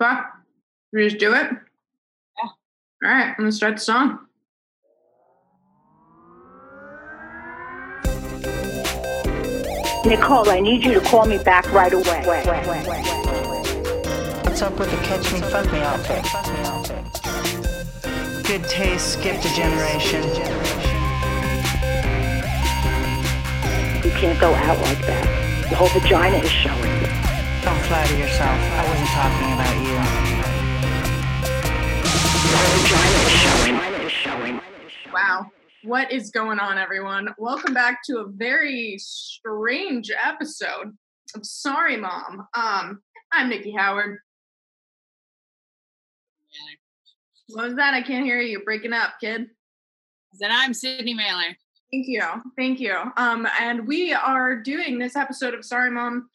Fuck. 0.00 0.32
We 0.94 1.04
just 1.04 1.18
do 1.18 1.34
it? 1.34 1.50
Yeah. 1.52 2.44
All 2.44 2.54
right, 3.04 3.28
I'm 3.28 3.34
gonna 3.36 3.52
start 3.52 3.74
the 3.74 3.80
song. 3.80 4.18
Nicole, 10.06 10.48
I 10.48 10.60
need 10.60 10.82
you 10.82 10.94
to 10.94 11.00
call 11.02 11.26
me 11.26 11.36
back 11.36 11.70
right 11.70 11.92
away. 11.92 12.24
What's 14.42 14.62
up 14.62 14.78
with 14.78 14.90
the 14.90 14.96
catch 15.04 15.30
me, 15.34 15.40
fuck 15.42 15.70
me 15.70 15.80
outfit? 15.80 16.24
Good 18.46 18.64
taste, 18.64 19.12
skipped 19.12 19.44
a 19.44 19.54
generation. 19.54 20.24
You 24.02 24.10
can't 24.12 24.40
go 24.40 24.54
out 24.54 24.78
like 24.80 25.06
that. 25.06 25.68
The 25.68 25.76
whole 25.76 25.88
vagina 25.88 26.38
is 26.38 26.50
showing. 26.50 26.99
Don't 27.62 27.78
flatter 27.82 28.16
yourself. 28.16 28.48
I 28.48 28.88
wasn't 28.88 29.08
talking 29.08 29.52
about 29.52 29.76
you. 29.84 29.92
Vagina 33.68 34.04
is 34.04 34.10
showing. 34.10 34.60
Wow. 35.12 35.50
What 35.84 36.10
is 36.10 36.30
going 36.30 36.58
on, 36.58 36.78
everyone? 36.78 37.34
Welcome 37.36 37.74
back 37.74 38.00
to 38.06 38.20
a 38.20 38.26
very 38.26 38.96
strange 38.98 40.10
episode 40.10 40.96
of 41.34 41.44
Sorry 41.44 41.98
Mom. 41.98 42.48
Um, 42.54 43.02
I'm 43.30 43.50
Nikki 43.50 43.72
Howard. 43.72 44.20
What 47.48 47.66
was 47.66 47.74
that? 47.76 47.92
I 47.92 48.00
can't 48.00 48.24
hear 48.24 48.40
you. 48.40 48.52
You're 48.52 48.64
breaking 48.64 48.94
up, 48.94 49.14
kid. 49.20 49.48
Then 50.38 50.50
I'm 50.50 50.72
Sydney 50.72 51.12
Maler. 51.12 51.54
Thank 51.92 52.06
you. 52.06 52.22
Thank 52.56 52.80
you. 52.80 52.96
Um, 53.18 53.46
and 53.60 53.86
we 53.86 54.14
are 54.14 54.56
doing 54.56 54.98
this 54.98 55.14
episode 55.14 55.52
of 55.52 55.62
Sorry 55.62 55.90
Mom 55.90 56.30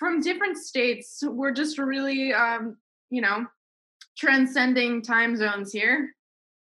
from 0.00 0.20
different 0.22 0.56
states. 0.56 1.22
We're 1.22 1.52
just 1.52 1.78
really, 1.78 2.32
um, 2.32 2.78
you 3.10 3.20
know, 3.20 3.46
transcending 4.16 5.02
time 5.02 5.36
zones 5.36 5.70
here 5.70 6.16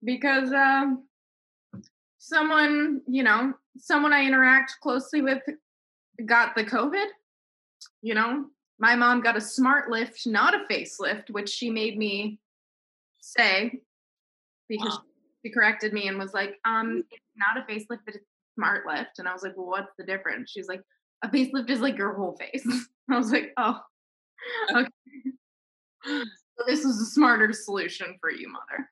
because 0.04 0.52
um, 0.52 1.08
someone, 2.20 3.02
you 3.08 3.24
know, 3.24 3.54
someone 3.78 4.12
I 4.12 4.26
interact 4.26 4.76
closely 4.84 5.22
with 5.22 5.42
got 6.26 6.56
the 6.56 6.66
COVID. 6.66 7.06
You 8.02 8.16
know, 8.16 8.48
my 8.80 8.96
mom 8.96 9.22
got 9.22 9.38
a 9.38 9.42
smart 9.42 9.90
lift, 9.90 10.28
not 10.28 10.54
a 10.54 10.66
facelift, 10.70 11.30
which 11.30 11.50
she 11.50 11.72
made 11.72 11.98
me 11.98 12.38
say 13.22 13.82
because 14.68 14.96
Wow. 14.96 15.04
she 15.46 15.52
corrected 15.52 15.94
me 15.94 16.10
and 16.10 16.20
was 16.20 16.34
like, 16.34 16.60
um, 16.66 17.04
it's 17.12 17.24
not 17.36 17.58
a 17.58 17.72
facelift, 17.72 18.00
but 18.06 18.16
it's 18.16 18.26
a 18.26 18.54
smart 18.56 18.86
lift. 18.86 19.20
And 19.20 19.28
I 19.28 19.34
was 19.34 19.44
like, 19.44 19.56
well, 19.56 19.68
what's 19.68 19.94
the 19.98 20.04
difference? 20.04 20.52
She's 20.52 20.68
like, 20.68 20.82
a 21.24 21.30
facelift 21.30 21.70
is 21.70 21.80
like 21.82 21.98
your 21.98 22.14
whole 22.14 22.38
face. 22.38 22.66
I 23.10 23.18
was 23.18 23.32
like, 23.32 23.52
oh, 23.58 23.80
okay. 24.76 24.90
so 26.06 26.64
this 26.68 26.84
was 26.84 27.00
a 27.02 27.06
smarter 27.06 27.52
solution 27.54 28.16
for 28.20 28.32
you, 28.32 28.50
mother. 28.50 28.90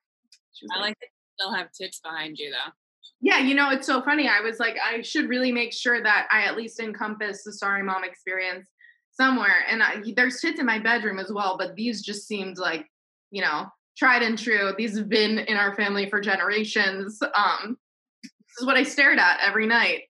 She 0.52 0.66
was 0.66 0.70
I 0.76 0.80
like 0.80 0.96
that 1.00 1.06
you 1.06 1.32
still 1.38 1.54
have 1.54 1.72
tits 1.72 2.00
behind 2.00 2.38
you 2.38 2.50
though. 2.50 2.72
yeah, 3.20 3.38
you 3.38 3.54
know, 3.54 3.70
it's 3.70 3.86
so 3.86 4.02
funny. 4.02 4.28
I 4.28 4.40
was 4.40 4.58
like, 4.58 4.76
I 4.84 5.02
should 5.02 5.28
really 5.28 5.52
make 5.52 5.72
sure 5.72 6.02
that 6.02 6.28
I 6.30 6.42
at 6.42 6.56
least 6.56 6.80
encompass 6.80 7.44
the 7.44 7.52
sorry 7.52 7.82
mom 7.82 8.04
experience 8.04 8.68
somewhere. 9.12 9.64
And 9.68 9.82
I, 9.82 10.02
there's 10.16 10.40
tits 10.40 10.60
in 10.60 10.66
my 10.66 10.78
bedroom 10.78 11.18
as 11.18 11.32
well, 11.32 11.56
but 11.58 11.74
these 11.74 12.02
just 12.02 12.26
seemed 12.26 12.58
like, 12.58 12.86
you 13.30 13.42
know, 13.42 13.66
tried 13.96 14.22
and 14.22 14.38
true. 14.38 14.72
These 14.76 14.96
have 14.96 15.08
been 15.08 15.38
in 15.38 15.56
our 15.56 15.74
family 15.74 16.08
for 16.08 16.20
generations. 16.20 17.20
Um, 17.34 17.76
this 18.22 18.60
is 18.60 18.66
what 18.66 18.76
I 18.76 18.82
stared 18.82 19.18
at 19.18 19.40
every 19.42 19.66
night, 19.66 20.02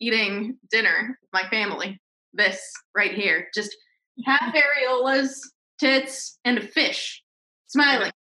eating 0.00 0.56
dinner 0.70 1.18
with 1.20 1.42
my 1.42 1.48
family. 1.50 2.00
This 2.32 2.60
right 2.94 3.12
here, 3.12 3.48
just 3.54 3.76
half 4.24 4.54
areolas, 4.54 5.32
tits, 5.80 6.38
and 6.44 6.58
a 6.58 6.62
fish 6.62 7.22
smiling 7.66 8.12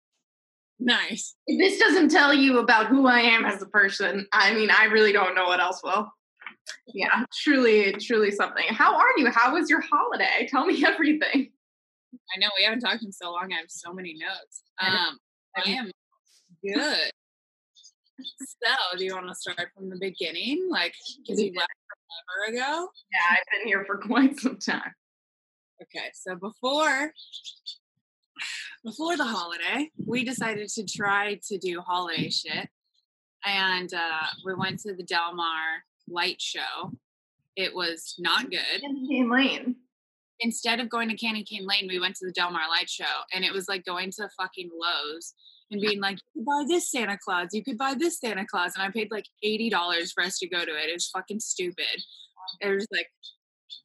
Nice. 0.80 1.36
if 1.46 1.60
this 1.60 1.78
doesn't 1.78 2.10
tell 2.10 2.34
you 2.34 2.60
about 2.60 2.88
who 2.88 3.06
I 3.06 3.20
am 3.20 3.44
as 3.46 3.62
a 3.62 3.66
person, 3.66 4.26
I 4.32 4.54
mean, 4.54 4.70
I 4.72 4.86
really 4.86 5.12
don't 5.12 5.36
know 5.36 5.46
what 5.46 5.60
else 5.60 5.82
will. 5.84 6.10
Yeah, 6.88 7.26
truly, 7.44 7.92
truly 7.94 8.32
something. 8.32 8.64
How 8.70 8.96
are 8.96 9.18
you? 9.18 9.30
How 9.30 9.54
was 9.54 9.70
your 9.70 9.82
holiday? 9.82 10.48
Tell 10.50 10.66
me 10.66 10.86
everything. 10.88 11.52
I 12.14 12.40
know 12.40 12.48
we 12.58 12.64
haven't 12.64 12.80
talked 12.80 13.04
in 13.04 13.12
so 13.12 13.32
long. 13.32 13.52
I 13.52 13.58
have 13.58 13.70
so 13.70 13.92
many 13.92 14.14
notes. 14.14 14.64
Um, 14.82 15.18
I 15.58 15.70
am 15.72 15.92
good. 16.64 17.12
So, 18.22 18.98
do 18.98 19.06
you 19.06 19.16
want 19.16 19.28
to 19.28 19.36
start 19.36 19.70
from 19.76 19.90
the 19.90 19.98
beginning? 20.00 20.68
Like, 20.70 20.94
because 21.18 21.42
you 21.42 21.54
left 21.56 21.70
forever 22.38 22.58
ago? 22.58 22.90
Yeah, 23.12 23.20
I've 23.32 23.44
been 23.52 23.68
here 23.68 23.86
for 23.86 23.98
quite 24.08 24.40
some 24.40 24.58
time. 24.58 24.94
Okay, 25.82 26.10
so 26.14 26.36
before 26.36 27.14
before 28.84 29.18
the 29.18 29.26
holiday, 29.26 29.90
we 30.06 30.24
decided 30.24 30.70
to 30.70 30.86
try 30.86 31.40
to 31.48 31.58
do 31.58 31.82
holiday 31.82 32.30
shit, 32.30 32.70
and 33.46 33.94
uh, 33.94 34.28
we 34.46 34.54
went 34.54 34.80
to 34.82 34.94
the 34.94 35.04
Del 35.04 35.36
Mar 35.36 35.84
light 36.08 36.42
show. 36.42 36.92
It 37.56 37.74
was 37.74 38.16
not 38.20 38.50
good. 38.50 38.82
Cane 39.10 39.30
Lane. 39.30 39.76
Instead 40.42 40.80
of 40.80 40.90
going 40.90 41.10
to 41.10 41.18
Candy 41.18 41.44
Cane 41.44 41.68
Lane, 41.68 41.90
we 41.90 42.00
went 42.00 42.16
to 42.16 42.26
the 42.26 42.32
Del 42.32 42.52
Mar 42.52 42.70
light 42.70 42.90
show, 42.90 43.04
and 43.34 43.44
it 43.44 43.52
was 43.52 43.68
like 43.68 43.86
going 43.86 44.12
to 44.12 44.30
fucking 44.38 44.70
Lowe's 44.74 45.34
and 45.72 45.82
being 45.82 46.00
like, 46.00 46.18
"You 46.34 46.42
could 46.42 46.46
buy 46.46 46.64
this 46.68 46.92
Santa 46.92 47.18
Claus, 47.18 47.50
you 47.54 47.64
could 47.64 47.78
buy 47.78 47.94
this 47.94 48.20
Santa 48.20 48.46
Claus," 48.46 48.74
and 48.76 48.84
I 48.84 48.90
paid 48.90 49.10
like 49.12 49.26
eighty 49.44 49.70
dollars 49.70 50.12
for 50.12 50.24
us 50.24 50.38
to 50.40 50.48
go 50.48 50.66
to 50.66 50.72
it. 50.72 50.90
It 50.90 50.94
was 50.94 51.10
fucking 51.10 51.40
stupid. 51.40 52.04
It 52.62 52.70
was 52.70 52.88
like 52.92 53.08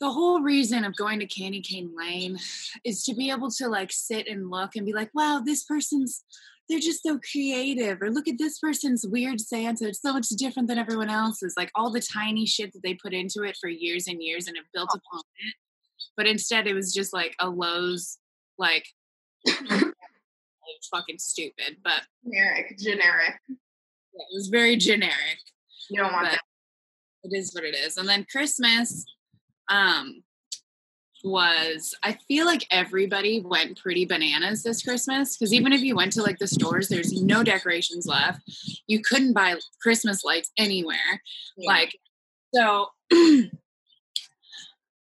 the 0.00 0.10
whole 0.10 0.40
reason 0.40 0.84
of 0.84 0.96
going 0.96 1.20
to 1.20 1.26
Candy 1.26 1.60
Cane 1.60 1.92
Lane 1.96 2.38
is 2.84 3.04
to 3.04 3.14
be 3.14 3.30
able 3.30 3.50
to 3.52 3.68
like 3.68 3.92
sit 3.92 4.26
and 4.28 4.50
look 4.50 4.76
and 4.76 4.86
be 4.86 4.92
like, 4.92 5.10
wow, 5.14 5.42
this 5.44 5.64
person's 5.64 6.24
they're 6.68 6.78
just 6.78 7.02
so 7.02 7.18
creative. 7.30 8.00
Or 8.00 8.10
look 8.10 8.26
at 8.26 8.38
this 8.38 8.58
person's 8.58 9.06
weird 9.06 9.40
Santa. 9.40 9.88
It's 9.88 10.00
so 10.00 10.14
much 10.14 10.28
different 10.30 10.68
than 10.68 10.78
everyone 10.78 11.10
else's. 11.10 11.54
Like 11.56 11.70
all 11.74 11.90
the 11.90 12.00
tiny 12.00 12.46
shit 12.46 12.72
that 12.72 12.82
they 12.82 12.94
put 12.94 13.12
into 13.12 13.42
it 13.42 13.56
for 13.60 13.68
years 13.68 14.06
and 14.06 14.22
years 14.22 14.46
and 14.46 14.56
have 14.56 14.66
built 14.72 14.88
oh. 14.94 14.98
upon 14.98 15.22
it. 15.46 15.54
But 16.16 16.26
instead 16.26 16.66
it 16.66 16.74
was 16.74 16.92
just 16.92 17.12
like 17.12 17.34
a 17.38 17.50
Lowe's 17.50 18.18
like 18.58 18.86
it's 20.76 20.88
fucking 20.88 21.19
stupid. 21.19 21.78
But 21.82 22.02
Generic, 22.25 22.78
generic. 22.78 23.34
yeah, 23.48 23.54
it 24.14 24.34
was 24.34 24.48
very 24.48 24.76
generic. 24.76 25.38
You 25.91 26.00
don't 26.00 26.12
want 26.12 26.30
that. 26.30 26.41
it 27.25 27.36
is 27.36 27.54
what 27.54 27.64
it 27.64 27.75
is. 27.75 27.97
And 27.97 28.08
then 28.08 28.26
Christmas 28.30 29.04
um 29.70 30.22
was 31.25 31.94
I 32.02 32.12
feel 32.28 32.44
like 32.44 32.66
everybody 32.70 33.41
went 33.41 33.80
pretty 33.80 34.04
bananas 34.04 34.62
this 34.62 34.82
Christmas 34.82 35.36
because 35.36 35.54
even 35.54 35.72
if 35.72 35.80
you 35.80 35.97
went 35.97 36.12
to 36.12 36.22
like 36.22 36.38
the 36.38 36.47
stores, 36.47 36.88
there's 36.88 37.12
no 37.22 37.42
decorations 37.42 38.06
left. 38.06 38.42
You 38.86 39.00
couldn't 39.00 39.32
buy 39.32 39.56
Christmas 39.81 40.22
lights 40.22 40.50
anywhere. 40.58 41.22
Yeah. 41.56 41.70
Like, 41.70 41.98
so 42.54 42.88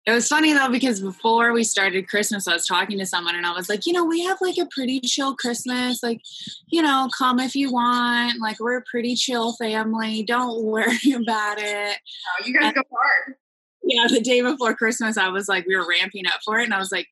it 0.06 0.12
was 0.12 0.28
funny 0.28 0.52
though 0.52 0.70
because 0.70 1.00
before 1.00 1.52
we 1.52 1.64
started 1.64 2.08
Christmas, 2.08 2.46
I 2.46 2.52
was 2.52 2.66
talking 2.66 2.98
to 2.98 3.06
someone 3.06 3.36
and 3.36 3.46
I 3.46 3.52
was 3.52 3.70
like, 3.70 3.86
you 3.86 3.92
know, 3.92 4.04
we 4.04 4.22
have 4.24 4.38
like 4.42 4.58
a 4.58 4.66
pretty 4.66 5.00
chill 5.00 5.34
Christmas. 5.34 6.02
Like, 6.02 6.20
you 6.68 6.82
know, 6.82 7.08
come 7.16 7.40
if 7.40 7.56
you 7.56 7.72
want. 7.72 8.38
Like, 8.38 8.60
we're 8.60 8.78
a 8.78 8.82
pretty 8.82 9.14
chill 9.14 9.54
family. 9.54 10.22
Don't 10.22 10.62
worry 10.62 11.12
about 11.14 11.58
it. 11.58 11.96
Oh, 11.96 12.46
you 12.46 12.58
guys 12.58 12.74
go 12.74 12.82
hard. 12.92 13.36
Yeah, 13.82 14.06
the 14.08 14.20
day 14.20 14.42
before 14.42 14.74
Christmas, 14.74 15.16
I 15.16 15.28
was 15.28 15.48
like, 15.48 15.66
we 15.66 15.76
were 15.76 15.86
ramping 15.88 16.26
up 16.26 16.40
for 16.42 16.58
it, 16.58 16.64
and 16.64 16.72
I 16.72 16.78
was 16.78 16.90
like, 16.90 17.06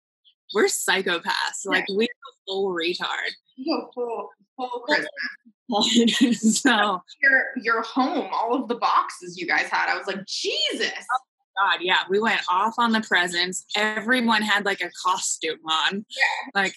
we're 0.55 0.67
psychopaths. 0.67 1.67
Like, 1.67 1.85
we're 1.91 2.05
a 2.05 2.33
full 2.47 2.75
retard. 2.75 3.29
You 3.57 3.77
go 3.77 3.91
full, 3.95 4.29
full 4.57 4.81
Christmas. 4.81 6.61
so, 6.63 7.03
Your, 7.23 7.45
your 7.63 7.83
home, 7.83 8.29
all 8.33 8.55
of 8.55 8.69
the 8.69 8.75
boxes 8.77 9.39
you 9.39 9.47
guys 9.47 9.67
had. 9.67 9.91
I 9.91 9.99
was 9.99 10.07
like, 10.07 10.25
Jesus. 10.27 10.93
God, 11.59 11.79
yeah, 11.81 11.99
we 12.09 12.19
went 12.19 12.41
off 12.49 12.75
on 12.79 12.93
the 12.93 13.01
presents. 13.01 13.65
Everyone 13.77 14.43
had 14.43 14.65
like 14.65 14.81
a 14.81 14.91
costume 15.05 15.61
on. 15.69 16.07
Yeah. 16.09 16.63
Like, 16.63 16.75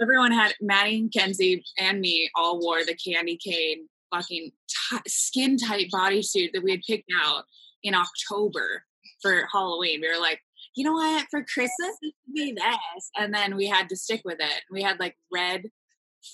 everyone 0.00 0.32
had 0.32 0.54
Maddie 0.60 0.98
and 0.98 1.12
Kenzie 1.12 1.64
and 1.78 2.00
me 2.00 2.30
all 2.34 2.60
wore 2.60 2.84
the 2.84 2.96
candy 2.96 3.36
cane 3.36 3.88
fucking 4.12 4.50
t- 4.68 4.98
skin 5.06 5.56
tight 5.56 5.88
bodysuit 5.92 6.52
that 6.52 6.62
we 6.62 6.72
had 6.72 6.82
picked 6.86 7.10
out 7.24 7.44
in 7.82 7.94
October 7.94 8.84
for 9.20 9.48
Halloween. 9.52 10.00
We 10.00 10.08
were 10.08 10.20
like, 10.20 10.40
you 10.74 10.84
know 10.84 10.92
what, 10.92 11.26
for 11.30 11.44
Christmas, 11.44 11.96
be 12.34 12.52
this. 12.52 13.10
And 13.16 13.34
then 13.34 13.56
we 13.56 13.66
had 13.66 13.88
to 13.90 13.96
stick 13.96 14.22
with 14.24 14.38
it. 14.40 14.62
We 14.70 14.82
had 14.82 14.98
like 14.98 15.16
red 15.32 15.64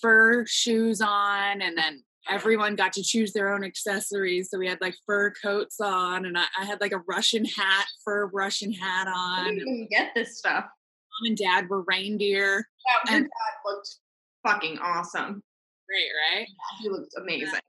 fur 0.01 0.45
shoes 0.47 1.01
on, 1.01 1.61
and 1.61 1.77
then 1.77 2.05
everyone 2.29 2.77
got 2.77 2.93
to 2.95 3.03
choose 3.03 3.33
their 3.33 3.53
own 3.53 3.65
accessories. 3.65 4.51
So 4.51 4.59
we 4.59 4.67
had 4.69 4.81
like 4.81 4.95
fur 5.07 5.33
coats 5.43 5.81
on, 5.81 6.25
and 6.27 6.37
I, 6.39 6.45
I 6.59 6.65
had 6.65 6.81
like 6.81 6.93
a 6.93 7.03
Russian 7.09 7.45
hat, 7.45 7.87
fur 8.05 8.27
Russian 8.33 8.73
hat 8.73 9.09
on. 9.09 9.55
didn't 9.57 9.89
get 9.91 10.13
this 10.15 10.39
stuff. 10.39 10.65
Mom 10.65 11.27
and 11.29 11.37
dad 11.37 11.69
were 11.69 11.83
reindeer. 11.89 12.67
Yeah, 12.87 13.15
And- 13.17 13.25
dad 13.25 13.71
looked 13.71 13.89
fucking 14.47 14.79
awesome. 14.79 15.43
Great, 15.89 16.11
right? 16.37 16.47
He 16.81 16.89
looked 16.91 17.15
amazing. 17.17 17.61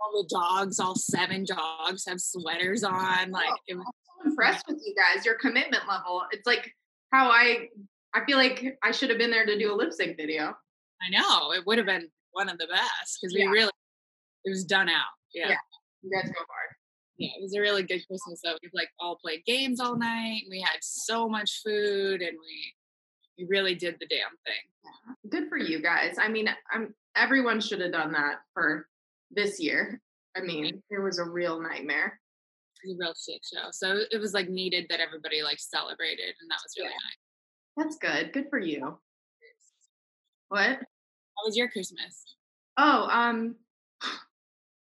All 0.00 0.22
the 0.22 0.28
dogs, 0.30 0.80
all 0.80 0.94
seven 0.94 1.44
dogs 1.44 2.04
have 2.06 2.20
sweaters 2.20 2.82
on. 2.84 3.30
Like 3.30 3.48
it 3.68 3.74
was 3.76 3.84
I'm 3.86 4.24
so 4.24 4.30
impressed 4.30 4.64
with 4.68 4.80
you 4.84 4.94
guys. 4.94 5.24
Your 5.26 5.34
commitment 5.36 5.82
level. 5.88 6.22
It's 6.32 6.46
like 6.46 6.70
how 7.12 7.30
I 7.30 7.68
I 8.14 8.24
feel 8.24 8.38
like 8.38 8.78
I 8.82 8.92
should 8.92 9.10
have 9.10 9.18
been 9.18 9.30
there 9.30 9.44
to 9.46 9.58
do 9.58 9.72
a 9.72 9.76
lip 9.76 9.92
sync 9.92 10.16
video. 10.16 10.54
I 11.02 11.10
know 11.10 11.52
it 11.52 11.66
would 11.66 11.76
have 11.78 11.86
been 11.86 12.08
one 12.32 12.48
of 12.48 12.56
the 12.58 12.66
best 12.66 13.18
because 13.20 13.34
we 13.34 13.42
Yeah. 13.42 13.50
really 13.50 13.70
it 14.46 14.50
was 14.50 14.64
done 14.64 14.88
out. 14.88 15.04
Yeah. 15.34 15.48
Yeah. 15.50 15.56
You 16.02 16.10
guys 16.10 16.30
go 16.30 16.38
hard. 16.38 16.70
yeah, 17.18 17.30
it 17.36 17.42
was 17.42 17.54
a 17.54 17.60
really 17.60 17.82
good 17.82 18.06
Christmas. 18.06 18.40
though. 18.42 18.56
we 18.62 18.70
like 18.72 18.88
all 19.00 19.16
played 19.22 19.44
games 19.44 19.80
all 19.80 19.96
night. 19.98 20.42
We 20.48 20.60
had 20.60 20.78
so 20.80 21.28
much 21.28 21.60
food, 21.64 22.22
and 22.22 22.36
we 22.38 22.74
we 23.38 23.46
really 23.50 23.74
did 23.74 23.96
the 24.00 24.06
damn 24.06 24.30
thing. 24.46 25.30
Good 25.30 25.48
for 25.50 25.58
you 25.58 25.82
guys. 25.82 26.16
I 26.20 26.28
mean, 26.28 26.48
I'm 26.72 26.94
everyone 27.16 27.60
should 27.60 27.80
have 27.80 27.92
done 27.92 28.12
that 28.12 28.36
for 28.54 28.86
this 29.30 29.60
year. 29.60 30.00
I 30.36 30.40
mean, 30.40 30.82
it 30.90 31.00
was 31.02 31.18
a 31.18 31.24
real 31.24 31.60
nightmare. 31.60 32.20
It 32.84 32.88
was 32.88 32.96
a 32.96 32.98
real 33.00 33.14
shit 33.14 33.42
show. 33.52 33.68
So 33.72 33.98
it 34.10 34.18
was 34.20 34.32
like 34.34 34.48
needed 34.48 34.86
that 34.90 35.00
everybody 35.00 35.42
like 35.42 35.58
celebrated, 35.58 36.34
and 36.40 36.50
that 36.50 36.60
was 36.62 36.74
really 36.78 36.90
Yeah. 36.90 37.84
nice. 37.86 37.98
That's 37.98 37.98
good. 37.98 38.32
Good 38.32 38.46
for 38.50 38.58
you. 38.58 38.98
What? 40.48 40.68
How 40.78 41.44
was 41.44 41.56
your 41.56 41.68
Christmas? 41.68 42.36
Oh, 42.78 43.08
um, 43.10 43.56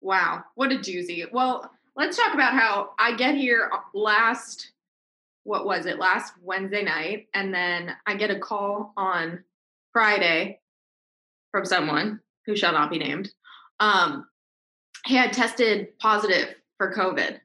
wow, 0.08 0.42
what 0.56 0.72
a 0.72 0.76
doozy. 0.76 1.30
Well, 1.30 1.70
let's 1.98 2.16
talk 2.16 2.34
about 2.34 2.54
how 2.54 2.92
I 2.98 3.14
get 3.18 3.36
here 3.36 3.70
last, 3.94 4.72
what 5.44 5.66
was 5.66 5.86
it, 5.86 6.00
last 6.00 6.34
Wednesday 6.42 6.82
night, 6.82 7.28
and 7.34 7.54
then 7.54 7.94
I 8.08 8.16
get 8.16 8.32
a 8.32 8.40
call 8.40 8.94
on 8.96 9.44
Friday 9.92 10.62
from 11.52 11.66
someone 11.66 12.22
who 12.46 12.56
shall 12.56 12.72
not 12.72 12.90
be 12.90 13.00
named. 13.00 13.32
Um, 13.82 14.26
he 15.06 15.16
had 15.16 15.34
tested 15.34 16.00
positive 16.00 16.56
for 16.78 16.94
COVID. 16.94 17.40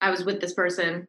I 0.00 0.10
was 0.10 0.24
with 0.24 0.40
this 0.40 0.54
person 0.54 1.06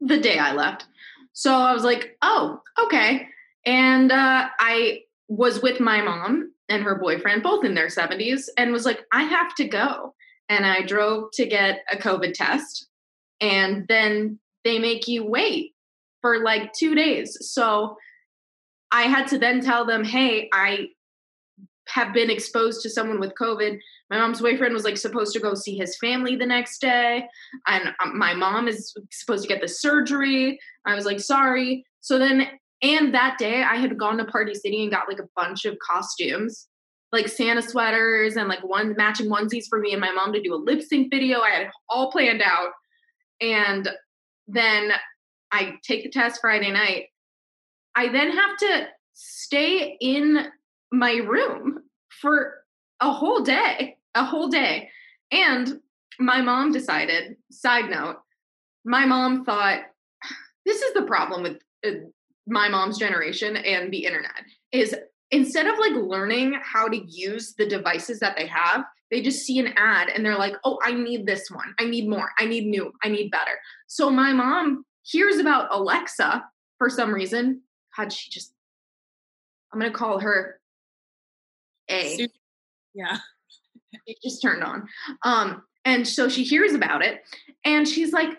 the 0.00 0.18
day 0.18 0.38
I 0.38 0.52
left. 0.52 0.86
So 1.34 1.52
I 1.52 1.74
was 1.74 1.84
like, 1.84 2.16
oh, 2.22 2.62
okay. 2.82 3.28
And 3.66 4.10
uh, 4.10 4.48
I 4.58 5.02
was 5.28 5.60
with 5.60 5.80
my 5.80 6.00
mom 6.00 6.52
and 6.68 6.82
her 6.82 6.96
boyfriend, 6.96 7.42
both 7.42 7.64
in 7.64 7.74
their 7.74 7.88
70s, 7.88 8.48
and 8.56 8.72
was 8.72 8.84
like, 8.84 9.00
I 9.12 9.24
have 9.24 9.54
to 9.56 9.66
go. 9.66 10.14
And 10.48 10.66
I 10.66 10.82
drove 10.82 11.30
to 11.34 11.46
get 11.46 11.80
a 11.90 11.96
COVID 11.96 12.34
test. 12.34 12.88
And 13.40 13.86
then 13.88 14.38
they 14.64 14.78
make 14.78 15.08
you 15.08 15.24
wait 15.24 15.74
for 16.20 16.42
like 16.42 16.72
two 16.72 16.94
days. 16.94 17.36
So 17.40 17.96
I 18.90 19.02
had 19.02 19.28
to 19.28 19.38
then 19.38 19.60
tell 19.60 19.84
them, 19.84 20.04
hey, 20.04 20.48
I 20.52 20.88
have 21.88 22.12
been 22.12 22.30
exposed 22.30 22.82
to 22.82 22.90
someone 22.90 23.20
with 23.20 23.34
COVID. 23.34 23.78
My 24.10 24.18
mom's 24.18 24.40
boyfriend 24.40 24.74
was 24.74 24.84
like 24.84 24.96
supposed 24.96 25.32
to 25.34 25.40
go 25.40 25.54
see 25.54 25.76
his 25.76 25.96
family 25.98 26.36
the 26.36 26.46
next 26.46 26.80
day. 26.80 27.26
And 27.66 27.88
um, 28.02 28.18
my 28.18 28.34
mom 28.34 28.68
is 28.68 28.94
supposed 29.10 29.42
to 29.42 29.48
get 29.48 29.60
the 29.60 29.68
surgery. 29.68 30.58
I 30.86 30.94
was 30.94 31.06
like, 31.06 31.20
sorry. 31.20 31.84
So 32.00 32.18
then 32.18 32.48
and 32.82 33.14
that 33.14 33.38
day 33.38 33.62
I 33.62 33.76
had 33.76 33.98
gone 33.98 34.18
to 34.18 34.24
Party 34.24 34.54
City 34.54 34.82
and 34.82 34.90
got 34.90 35.08
like 35.08 35.18
a 35.18 35.28
bunch 35.34 35.64
of 35.64 35.78
costumes, 35.78 36.68
like 37.12 37.28
Santa 37.28 37.62
sweaters 37.62 38.36
and 38.36 38.48
like 38.48 38.62
one 38.62 38.94
matching 38.96 39.28
onesies 39.28 39.64
for 39.68 39.80
me 39.80 39.92
and 39.92 40.00
my 40.00 40.12
mom 40.12 40.32
to 40.32 40.42
do 40.42 40.54
a 40.54 40.56
lip 40.56 40.82
sync 40.82 41.10
video. 41.10 41.40
I 41.40 41.50
had 41.50 41.70
all 41.88 42.10
planned 42.10 42.42
out. 42.42 42.70
And 43.40 43.88
then 44.46 44.92
I 45.52 45.74
take 45.82 46.04
the 46.04 46.10
test 46.10 46.40
Friday 46.40 46.70
night. 46.70 47.06
I 47.94 48.08
then 48.08 48.30
have 48.30 48.56
to 48.58 48.88
stay 49.12 49.96
in 50.00 50.46
my 50.92 51.14
room 51.14 51.80
for 52.20 52.54
a 53.00 53.10
whole 53.10 53.40
day, 53.40 53.96
a 54.14 54.24
whole 54.24 54.48
day. 54.48 54.88
And 55.30 55.80
my 56.20 56.40
mom 56.40 56.72
decided, 56.72 57.36
side 57.50 57.90
note, 57.90 58.16
my 58.84 59.04
mom 59.04 59.44
thought 59.44 59.80
this 60.64 60.82
is 60.82 60.94
the 60.94 61.02
problem 61.02 61.42
with 61.42 61.58
uh, 61.86 62.06
my 62.48 62.68
mom's 62.68 62.98
generation 62.98 63.56
and 63.56 63.92
the 63.92 64.04
internet 64.04 64.42
is 64.72 64.94
instead 65.30 65.66
of 65.66 65.78
like 65.78 65.94
learning 65.94 66.58
how 66.62 66.88
to 66.88 66.98
use 67.06 67.54
the 67.58 67.66
devices 67.66 68.18
that 68.20 68.36
they 68.36 68.46
have 68.46 68.84
they 69.10 69.22
just 69.22 69.44
see 69.44 69.58
an 69.58 69.72
ad 69.76 70.08
and 70.08 70.24
they're 70.24 70.38
like 70.38 70.54
oh 70.64 70.78
i 70.84 70.92
need 70.92 71.26
this 71.26 71.50
one 71.50 71.74
i 71.78 71.84
need 71.84 72.08
more 72.08 72.30
i 72.38 72.46
need 72.46 72.66
new 72.66 72.92
i 73.02 73.08
need 73.08 73.30
better 73.30 73.58
so 73.86 74.10
my 74.10 74.32
mom 74.32 74.84
hears 75.02 75.38
about 75.38 75.68
alexa 75.70 76.44
for 76.78 76.88
some 76.88 77.14
reason 77.14 77.60
god 77.96 78.12
she 78.12 78.30
just 78.30 78.52
i'm 79.72 79.78
gonna 79.78 79.92
call 79.92 80.18
her 80.18 80.58
a 81.90 82.28
Yeah. 82.94 83.18
it 84.06 84.18
just 84.22 84.42
turned 84.42 84.62
on. 84.62 84.88
Um, 85.24 85.62
and 85.84 86.06
so 86.06 86.28
she 86.28 86.44
hears 86.44 86.74
about 86.74 87.04
it 87.04 87.22
and 87.64 87.88
she's 87.88 88.12
like, 88.12 88.30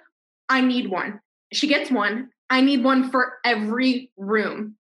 I 0.50 0.62
need 0.62 0.90
one. 0.90 1.20
She 1.54 1.68
gets 1.68 1.92
one. 1.92 2.30
I 2.50 2.62
need 2.62 2.84
one 2.84 3.10
for 3.10 3.34
every 3.44 4.12
room. 4.18 4.76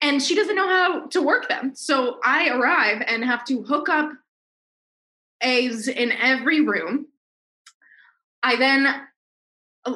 And 0.00 0.22
she 0.22 0.34
doesn't 0.34 0.56
know 0.56 0.68
how 0.68 1.06
to 1.06 1.22
work 1.22 1.48
them. 1.48 1.72
So 1.74 2.18
I 2.24 2.50
arrive 2.50 3.02
and 3.06 3.24
have 3.24 3.44
to 3.46 3.62
hook 3.62 3.88
up 3.88 4.10
A's 5.42 5.88
in 5.88 6.12
every 6.12 6.60
room. 6.60 7.06
I 8.42 8.56
then 8.56 8.86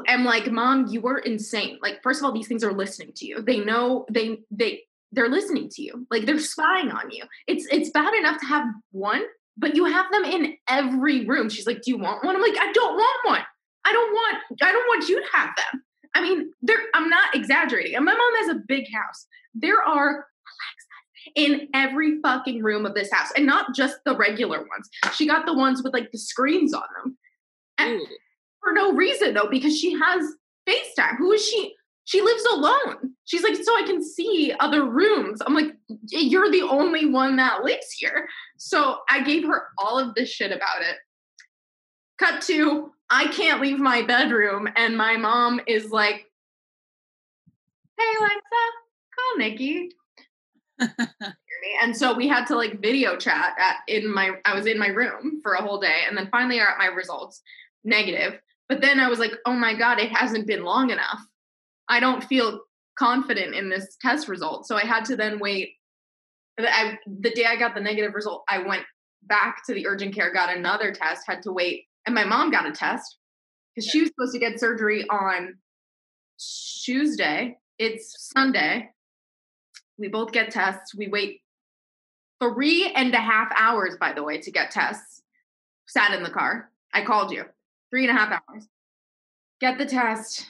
am 0.06 0.24
like, 0.24 0.50
Mom, 0.50 0.86
you 0.88 1.06
are 1.06 1.18
insane. 1.18 1.78
Like, 1.82 2.02
first 2.02 2.20
of 2.20 2.24
all, 2.24 2.32
these 2.32 2.46
things 2.48 2.62
are 2.62 2.72
listening 2.72 3.12
to 3.16 3.26
you. 3.26 3.42
They 3.42 3.58
know 3.58 4.06
they 4.10 4.40
they 4.50 4.82
they're 5.12 5.28
listening 5.28 5.68
to 5.70 5.82
you. 5.82 6.06
Like 6.10 6.26
they're 6.26 6.38
spying 6.38 6.90
on 6.90 7.10
you. 7.10 7.24
It's 7.46 7.66
it's 7.72 7.90
bad 7.90 8.14
enough 8.14 8.40
to 8.40 8.46
have 8.46 8.66
one, 8.92 9.22
but 9.56 9.74
you 9.74 9.84
have 9.84 10.10
them 10.12 10.24
in 10.24 10.56
every 10.68 11.24
room. 11.26 11.48
She's 11.48 11.66
like, 11.66 11.82
"Do 11.82 11.90
you 11.90 11.98
want 11.98 12.24
one?" 12.24 12.36
I'm 12.36 12.42
like, 12.42 12.58
"I 12.58 12.72
don't 12.72 12.94
want 12.94 13.18
one. 13.24 13.42
I 13.84 13.92
don't 13.92 14.12
want 14.12 14.36
I 14.62 14.72
don't 14.72 14.86
want 14.86 15.08
you 15.08 15.20
to 15.20 15.26
have 15.32 15.50
them." 15.56 15.82
I 16.16 16.22
mean, 16.22 16.50
there 16.62 16.78
I'm 16.94 17.10
not 17.10 17.34
exaggerating. 17.34 17.94
And 17.94 18.04
my 18.04 18.14
mom 18.14 18.36
has 18.38 18.56
a 18.56 18.60
big 18.66 18.86
house. 18.92 19.26
There 19.54 19.82
are 19.82 20.26
in 21.34 21.68
every 21.74 22.20
fucking 22.22 22.62
room 22.62 22.86
of 22.86 22.94
this 22.94 23.12
house, 23.12 23.32
and 23.36 23.44
not 23.44 23.74
just 23.74 23.98
the 24.06 24.16
regular 24.16 24.58
ones. 24.58 24.88
She 25.12 25.26
got 25.26 25.44
the 25.44 25.52
ones 25.52 25.82
with 25.82 25.92
like 25.92 26.10
the 26.10 26.18
screens 26.18 26.72
on 26.72 26.84
them. 27.02 27.18
And 27.78 28.00
Ooh. 28.00 28.06
for 28.62 28.72
no 28.72 28.92
reason 28.92 29.34
though, 29.34 29.48
because 29.50 29.78
she 29.78 29.92
has 29.92 30.24
FaceTime. 30.66 31.18
Who 31.18 31.32
is 31.32 31.46
she? 31.46 31.74
She 32.04 32.22
lives 32.22 32.44
alone. 32.44 33.14
She's 33.24 33.42
like, 33.42 33.56
so 33.56 33.76
I 33.76 33.82
can 33.84 34.02
see 34.02 34.54
other 34.60 34.84
rooms. 34.84 35.42
I'm 35.44 35.54
like, 35.54 35.74
you're 36.08 36.50
the 36.50 36.62
only 36.62 37.06
one 37.06 37.36
that 37.36 37.64
lives 37.64 37.90
here. 37.90 38.28
So 38.56 38.98
I 39.10 39.22
gave 39.22 39.44
her 39.44 39.64
all 39.76 39.98
of 39.98 40.14
this 40.14 40.30
shit 40.30 40.52
about 40.52 40.82
it. 40.82 40.96
Cut 42.18 42.40
to, 42.42 42.92
I 43.08 43.28
can't 43.28 43.60
leave 43.60 43.78
my 43.78 44.02
bedroom, 44.02 44.68
and 44.76 44.96
my 44.96 45.16
mom 45.16 45.60
is 45.66 45.90
like, 45.90 46.26
hey, 47.98 48.14
Alexa, 48.18 48.40
call 49.14 49.36
Nikki. 49.38 49.90
And 51.82 51.96
so 51.96 52.14
we 52.14 52.28
had 52.28 52.46
to 52.46 52.56
like 52.56 52.80
video 52.80 53.16
chat 53.16 53.54
at 53.58 53.76
in 53.88 54.12
my 54.12 54.32
I 54.44 54.54
was 54.54 54.66
in 54.66 54.78
my 54.78 54.88
room 54.88 55.40
for 55.42 55.54
a 55.54 55.62
whole 55.62 55.80
day 55.80 56.02
and 56.06 56.16
then 56.16 56.28
finally 56.30 56.60
I 56.60 56.64
got 56.64 56.78
my 56.78 56.86
results 56.86 57.42
negative. 57.82 58.38
But 58.68 58.82
then 58.82 59.00
I 59.00 59.08
was 59.08 59.18
like, 59.18 59.32
"Oh 59.46 59.54
my 59.54 59.74
god, 59.74 59.98
it 59.98 60.12
hasn't 60.12 60.46
been 60.46 60.64
long 60.64 60.90
enough. 60.90 61.20
I 61.88 61.98
don't 61.98 62.22
feel 62.22 62.60
confident 62.98 63.54
in 63.54 63.70
this 63.70 63.96
test 64.00 64.28
result." 64.28 64.66
So 64.66 64.76
I 64.76 64.84
had 64.84 65.06
to 65.06 65.16
then 65.16 65.38
wait 65.38 65.76
I, 66.58 66.98
the 67.06 67.30
day 67.30 67.44
I 67.44 67.56
got 67.56 67.74
the 67.74 67.80
negative 67.80 68.14
result, 68.14 68.44
I 68.48 68.58
went 68.58 68.84
back 69.24 69.64
to 69.66 69.74
the 69.74 69.86
urgent 69.86 70.14
care, 70.14 70.32
got 70.32 70.56
another 70.56 70.92
test, 70.92 71.24
had 71.26 71.42
to 71.42 71.52
wait, 71.52 71.84
and 72.06 72.14
my 72.14 72.24
mom 72.24 72.50
got 72.50 72.66
a 72.66 72.72
test 72.72 73.18
because 73.74 73.90
she 73.90 74.00
was 74.00 74.10
supposed 74.10 74.32
to 74.32 74.38
get 74.38 74.58
surgery 74.58 75.04
on 75.10 75.58
Tuesday. 76.84 77.58
It's 77.78 78.30
Sunday. 78.32 78.90
We 79.98 80.08
both 80.08 80.32
get 80.32 80.50
tests. 80.50 80.94
We 80.94 81.08
wait 81.08 81.42
three 82.40 82.92
and 82.94 83.14
a 83.14 83.20
half 83.20 83.52
hours, 83.58 83.96
by 83.98 84.12
the 84.12 84.22
way, 84.22 84.40
to 84.40 84.50
get 84.50 84.70
tests. 84.70 85.22
Sat 85.86 86.12
in 86.12 86.22
the 86.22 86.30
car. 86.30 86.70
I 86.94 87.04
called 87.04 87.32
you. 87.32 87.44
Three 87.90 88.06
and 88.06 88.16
a 88.16 88.20
half 88.20 88.40
hours. 88.48 88.66
Get 89.60 89.78
the 89.78 89.86
test. 89.86 90.46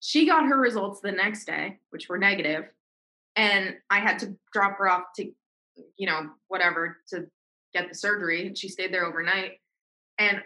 She 0.00 0.26
got 0.26 0.46
her 0.46 0.58
results 0.58 1.00
the 1.00 1.12
next 1.12 1.44
day, 1.44 1.78
which 1.90 2.08
were 2.08 2.18
negative, 2.18 2.64
And 3.36 3.76
I 3.88 4.00
had 4.00 4.18
to 4.20 4.36
drop 4.52 4.78
her 4.78 4.88
off 4.88 5.04
to, 5.16 5.30
you 5.96 6.06
know, 6.06 6.30
whatever 6.48 6.98
to 7.08 7.26
get 7.72 7.88
the 7.88 7.94
surgery. 7.94 8.46
And 8.46 8.58
she 8.58 8.68
stayed 8.68 8.92
there 8.92 9.06
overnight. 9.06 9.60
And 10.18 10.42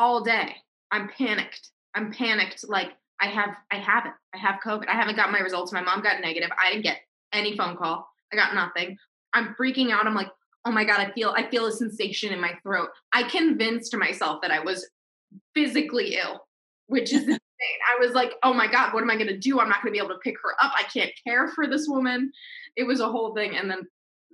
all 0.00 0.22
day, 0.22 0.56
I'm 0.90 1.10
panicked. 1.10 1.68
I'm 1.94 2.10
panicked. 2.10 2.66
Like, 2.66 2.92
I 3.20 3.26
have, 3.26 3.50
I 3.70 3.76
haven't, 3.76 4.14
I 4.34 4.38
have 4.38 4.60
COVID. 4.64 4.88
I 4.88 4.92
haven't 4.92 5.16
got 5.16 5.30
my 5.30 5.40
results. 5.40 5.72
My 5.72 5.82
mom 5.82 6.02
got 6.02 6.22
negative. 6.22 6.48
I 6.58 6.70
didn't 6.70 6.84
get 6.84 7.00
any 7.34 7.54
phone 7.54 7.76
call. 7.76 8.08
I 8.32 8.36
got 8.36 8.54
nothing. 8.54 8.96
I'm 9.34 9.54
freaking 9.60 9.92
out. 9.92 10.06
I'm 10.06 10.14
like, 10.14 10.30
oh 10.64 10.72
my 10.72 10.84
God, 10.84 11.00
I 11.00 11.12
feel, 11.12 11.34
I 11.36 11.48
feel 11.50 11.66
a 11.66 11.72
sensation 11.72 12.32
in 12.32 12.40
my 12.40 12.54
throat. 12.62 12.88
I 13.12 13.24
convinced 13.24 13.94
myself 13.94 14.40
that 14.40 14.50
I 14.50 14.60
was 14.60 14.88
physically 15.54 16.14
ill, 16.14 16.46
which 16.86 17.12
is 17.12 17.22
insane. 17.24 17.38
I 17.94 18.02
was 18.02 18.14
like, 18.14 18.32
oh 18.42 18.54
my 18.54 18.68
God, 18.68 18.94
what 18.94 19.02
am 19.02 19.10
I 19.10 19.16
going 19.16 19.28
to 19.28 19.38
do? 19.38 19.60
I'm 19.60 19.68
not 19.68 19.82
going 19.82 19.92
to 19.92 19.98
be 19.98 20.02
able 20.02 20.14
to 20.14 20.20
pick 20.22 20.36
her 20.42 20.52
up. 20.64 20.72
I 20.74 20.84
can't 20.84 21.12
care 21.26 21.48
for 21.48 21.66
this 21.66 21.86
woman. 21.86 22.32
It 22.74 22.84
was 22.84 23.00
a 23.00 23.08
whole 23.08 23.34
thing. 23.34 23.56
And 23.56 23.70
then 23.70 23.82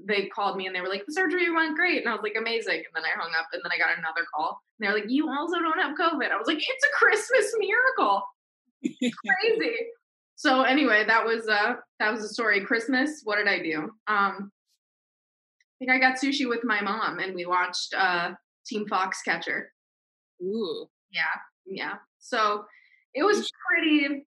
they 0.04 0.26
called 0.26 0.56
me 0.56 0.66
and 0.66 0.74
they 0.74 0.80
were 0.80 0.88
like, 0.88 1.06
the 1.06 1.12
surgery 1.12 1.50
went 1.50 1.76
great. 1.76 2.00
And 2.00 2.08
I 2.08 2.12
was 2.12 2.22
like, 2.22 2.36
amazing. 2.38 2.76
And 2.76 2.94
then 2.94 3.04
I 3.04 3.18
hung 3.18 3.32
up 3.38 3.46
and 3.52 3.62
then 3.64 3.72
I 3.72 3.78
got 3.78 3.96
another 3.96 4.26
call. 4.34 4.60
And 4.78 4.86
they're 4.86 4.94
like, 4.94 5.10
you 5.10 5.28
also 5.28 5.58
don't 5.58 5.80
have 5.80 5.96
COVID. 5.96 6.30
I 6.30 6.36
was 6.36 6.46
like, 6.46 6.58
it's 6.58 6.84
a 6.84 6.96
Christmas 6.96 7.54
miracle. 7.58 8.22
Crazy. 8.82 9.76
So 10.36 10.62
anyway, 10.62 11.04
that 11.06 11.24
was 11.24 11.48
uh 11.48 11.76
that 11.98 12.12
was 12.12 12.22
a 12.22 12.28
story. 12.28 12.60
Christmas, 12.60 13.22
what 13.24 13.36
did 13.36 13.48
I 13.48 13.58
do? 13.62 13.90
Um 14.06 14.52
I 15.58 15.74
think 15.78 15.90
I 15.90 15.98
got 15.98 16.18
sushi 16.18 16.48
with 16.48 16.62
my 16.62 16.80
mom 16.80 17.18
and 17.18 17.34
we 17.34 17.46
watched 17.46 17.94
uh 17.96 18.32
Team 18.66 18.86
Foxcatcher. 18.86 19.64
Ooh. 20.42 20.86
Yeah, 21.10 21.22
yeah. 21.64 21.94
So 22.18 22.64
it 23.14 23.22
was 23.22 23.50
pretty 23.66 24.26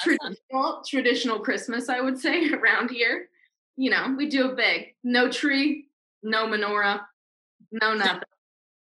traditional, 0.00 0.82
traditional 0.88 1.40
Christmas, 1.40 1.88
I 1.88 2.00
would 2.00 2.18
say, 2.18 2.50
around 2.52 2.90
here. 2.90 3.28
You 3.80 3.88
know, 3.88 4.14
we 4.14 4.28
do 4.28 4.50
it 4.50 4.56
big. 4.58 4.94
No 5.02 5.30
tree, 5.30 5.86
no 6.22 6.46
menorah, 6.46 7.00
no 7.72 7.94
nothing. 7.96 8.20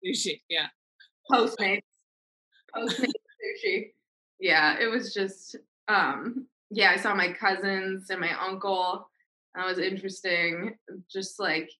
Sushi. 0.04 0.40
Yeah. 0.49 0.66
Postmates, 1.30 1.82
Postmates 2.76 3.12
sushi. 3.38 3.92
Yeah, 4.40 4.80
it 4.80 4.90
was 4.90 5.14
just, 5.14 5.54
um, 5.87 6.49
yeah, 6.70 6.90
I 6.90 6.97
saw 6.97 7.14
my 7.14 7.32
cousins 7.32 8.11
and 8.11 8.20
my 8.20 8.32
uncle. 8.44 9.09
That 9.54 9.64
was 9.64 9.78
interesting. 9.78 10.75
Just 11.09 11.38
like, 11.38 11.70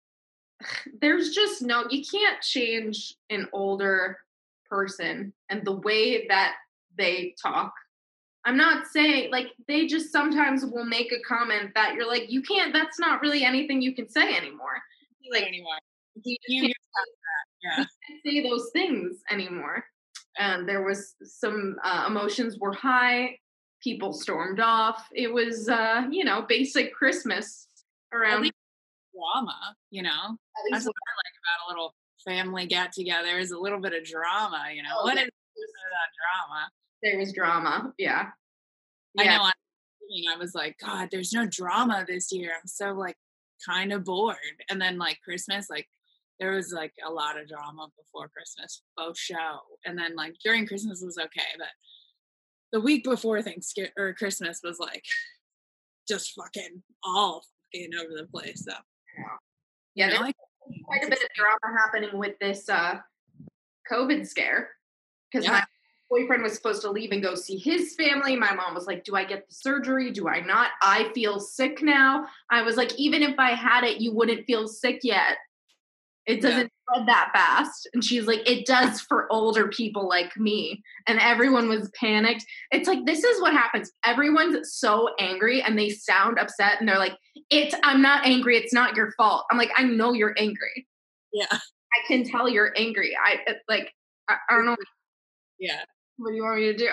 there's 1.01 1.31
just 1.31 1.63
no, 1.63 1.87
you 1.91 2.05
can't 2.09 2.41
change 2.43 3.17
an 3.29 3.49
older 3.53 4.19
person 4.69 5.33
and 5.49 5.65
the 5.65 5.79
way 5.79 6.29
that 6.29 6.55
they 6.97 7.35
talk. 7.43 7.73
I'm 8.45 8.57
not 8.57 8.87
saying 8.87 9.31
like 9.31 9.49
they 9.69 9.87
just 9.87 10.11
sometimes 10.11 10.65
will 10.65 10.87
make 10.87 11.13
a 11.13 11.21
comment 11.27 11.73
that 11.75 11.95
you're 11.95 12.07
like, 12.09 12.31
you 12.31 12.43
can't, 12.43 12.73
that's 12.73 12.99
not 12.99 13.21
really 13.21 13.45
anything 13.45 13.83
you 13.83 13.95
can 13.95 14.09
say 14.09 14.35
anymore. 14.35 14.81
Like, 15.31 15.45
anymore. 15.45 15.75
you 16.25 16.37
You 16.49 16.63
can't 16.63 16.75
Yeah. 17.63 17.77
can't 17.77 17.89
say 18.25 18.43
those 18.49 18.71
things 18.73 19.23
anymore. 19.31 19.85
And 20.39 20.69
there 20.69 20.83
was 20.83 21.15
some 21.23 21.77
uh, 21.85 22.05
emotions 22.09 22.59
were 22.59 22.73
high. 22.73 23.39
People 23.83 24.13
stormed 24.13 24.61
off. 24.61 25.07
It 25.13 25.33
was, 25.33 25.69
uh, 25.69 26.07
you 26.11 26.25
know, 26.25 26.43
basic 26.43 26.95
Christmas 26.95 27.69
around. 28.13 28.51
Drama, 29.13 29.77
you 29.91 30.03
know. 30.03 30.39
That's 30.71 30.87
what 30.87 30.95
I 30.95 31.13
like 31.19 31.35
about 31.43 31.67
a 31.67 31.69
little 31.69 31.95
family 32.25 32.67
get 32.67 32.93
together 32.93 33.39
is 33.39 33.51
a 33.51 33.59
little 33.59 33.81
bit 33.81 33.93
of 33.93 34.05
drama, 34.05 34.69
you 34.75 34.83
know. 34.83 34.91
Oh, 34.99 35.05
what 35.05 35.17
yeah. 35.17 35.25
is 35.25 35.29
that 35.29 36.11
drama? 36.17 36.69
There 37.03 37.19
was 37.19 37.33
drama. 37.33 37.93
Yeah. 37.99 38.29
I 39.19 39.25
know 39.25 39.43
I, 39.43 39.53
I 40.33 40.37
was 40.37 40.55
like, 40.55 40.77
God, 40.79 41.09
there's 41.11 41.33
no 41.33 41.47
drama 41.47 42.05
this 42.07 42.33
year. 42.33 42.53
I'm 42.53 42.67
so 42.67 42.93
like 42.93 43.17
kind 43.67 43.93
of 43.93 44.05
bored. 44.05 44.37
And 44.69 44.81
then 44.81 44.99
like 44.99 45.21
Christmas, 45.25 45.69
like 45.71 45.89
there 46.39 46.53
was 46.53 46.73
like 46.73 46.93
a 47.07 47.11
lot 47.11 47.39
of 47.41 47.49
drama 47.49 47.89
before 47.97 48.29
Christmas, 48.29 48.83
faux 48.97 49.19
show. 49.19 49.59
And 49.85 49.99
then 49.99 50.17
like 50.17 50.35
during 50.45 50.67
Christmas 50.67 51.03
was 51.05 51.19
okay, 51.19 51.43
but 51.59 51.69
the 52.73 52.81
week 52.81 53.05
before 53.05 53.43
Thanksgiving 53.43 53.91
or 53.99 54.15
Christmas 54.15 54.61
was 54.63 54.79
like 54.79 55.05
just 56.09 56.33
fucking 56.35 56.83
all 57.05 57.43
fucking 57.73 57.91
over 58.01 58.15
the 58.17 58.27
place. 58.27 58.65
So 58.65 58.73
Yeah, 59.95 60.09
you 60.09 60.15
know, 60.15 60.21
like, 60.21 60.37
quite 60.85 61.05
a 61.05 61.11
bit 61.11 61.23
of 61.23 61.29
drama 61.35 61.79
happening 61.79 62.19
with 62.19 62.39
this 62.41 62.69
uh, 62.69 62.97
COVID 63.91 64.27
scare 64.27 64.71
because 65.31 65.45
Yeah. 65.45 65.53
my 65.53 65.65
boyfriend 66.11 66.43
was 66.43 66.53
supposed 66.55 66.83
to 66.83 66.91
leave 66.91 67.13
and 67.13 67.23
go 67.23 67.35
see 67.35 67.57
his 67.57 67.95
family. 67.95 68.37
My 68.37 68.53
mom 68.53 68.75
was 68.75 68.87
like, 68.87 69.05
Do 69.05 69.15
I 69.15 69.25
get 69.25 69.49
the 69.49 69.55
surgery? 69.55 70.11
Do 70.11 70.29
I 70.29 70.41
not? 70.41 70.71
I 70.83 71.11
feel 71.15 71.39
sick 71.39 71.83
now. 71.83 72.27
I 72.51 72.63
was 72.63 72.77
like, 72.77 72.99
Even 72.99 73.23
if 73.23 73.39
I 73.39 73.51
had 73.51 73.85
it, 73.85 74.01
you 74.01 74.13
wouldn't 74.13 74.47
feel 74.47 74.69
sick 74.69 75.01
yet. 75.03 75.39
It 76.27 76.43
doesn't 76.43 76.71
spread 76.83 77.09
that 77.09 77.31
fast. 77.33 77.89
And 77.95 78.05
she's 78.05 78.27
like, 78.27 78.49
It 78.49 78.67
does 78.67 79.01
for 79.09 79.33
older 79.33 79.69
people 79.69 80.09
like 80.09 80.37
me. 80.37 80.83
And 81.07 81.19
everyone 81.21 81.69
was 81.69 81.91
panicked. 81.99 82.45
It's 82.73 82.89
like, 82.89 83.07
this 83.07 83.25
is 83.25 83.41
what 83.41 83.53
happens. 83.53 83.93
Everyone's 84.05 84.75
so 84.75 85.11
angry 85.19 85.63
and 85.63 85.79
they 85.79 85.89
sound 85.89 86.39
upset 86.39 86.81
and 86.81 86.89
they're 86.89 86.99
like, 86.99 87.17
It's, 87.51 87.75
I'm 87.83 88.03
not 88.03 88.27
angry. 88.27 88.57
It's 88.57 88.75
not 88.75 88.97
your 88.97 89.13
fault. 89.13 89.45
I'm 89.51 89.59
like, 89.59 89.71
I 89.77 89.85
know 89.85 90.13
you're 90.13 90.35
angry. 90.37 90.87
yeah, 91.33 91.47
I 91.51 92.07
can 92.07 92.25
tell 92.25 92.49
you're 92.49 92.73
angry. 92.77 93.17
I 93.17 93.55
like 93.69 93.93
I, 94.29 94.37
I 94.49 94.55
don't 94.55 94.67
know 94.67 94.77
yeah. 95.61 95.83
What 96.21 96.31
do 96.31 96.37
you 96.37 96.43
want 96.43 96.61
me 96.61 96.73
to 96.73 96.77
do. 96.77 96.91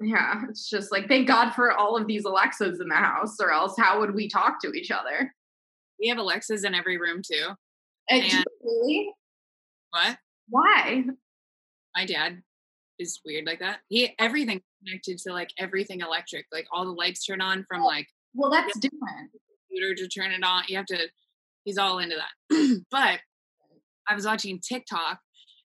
Yeah, 0.00 0.42
it's 0.48 0.68
just 0.68 0.90
like 0.90 1.08
thank 1.08 1.28
God 1.28 1.52
for 1.52 1.72
all 1.72 1.96
of 1.96 2.06
these 2.06 2.24
Alexas 2.24 2.80
in 2.80 2.88
the 2.88 2.94
house, 2.94 3.36
or 3.40 3.52
else 3.52 3.74
how 3.78 4.00
would 4.00 4.14
we 4.14 4.28
talk 4.28 4.60
to 4.62 4.72
each 4.72 4.90
other? 4.90 5.32
We 6.00 6.08
have 6.08 6.18
Alexas 6.18 6.64
in 6.64 6.74
every 6.74 6.98
room 6.98 7.22
too. 7.22 7.50
And 8.10 8.44
really? 8.62 9.12
What? 9.90 10.18
Why? 10.48 11.04
my 11.94 12.06
dad 12.06 12.42
is 12.98 13.20
weird 13.24 13.46
like 13.46 13.60
that. 13.60 13.80
He 13.88 14.14
everything 14.18 14.60
connected 14.84 15.18
to 15.18 15.32
like 15.32 15.50
everything 15.58 16.00
electric. 16.00 16.46
Like 16.52 16.66
all 16.72 16.84
the 16.84 16.92
lights 16.92 17.24
turn 17.24 17.40
on 17.40 17.64
from 17.68 17.82
oh, 17.82 17.86
like 17.86 18.08
Well, 18.34 18.50
that's 18.50 18.78
different. 18.78 19.30
computer 19.68 19.94
to 19.94 20.08
turn 20.08 20.32
it 20.32 20.42
on. 20.42 20.64
You 20.68 20.76
have 20.76 20.86
to 20.86 21.08
he's 21.64 21.78
all 21.78 21.98
into 21.98 22.16
that. 22.16 22.80
but 22.90 23.20
I 24.08 24.14
was 24.14 24.26
watching 24.26 24.60
TikTok 24.60 25.20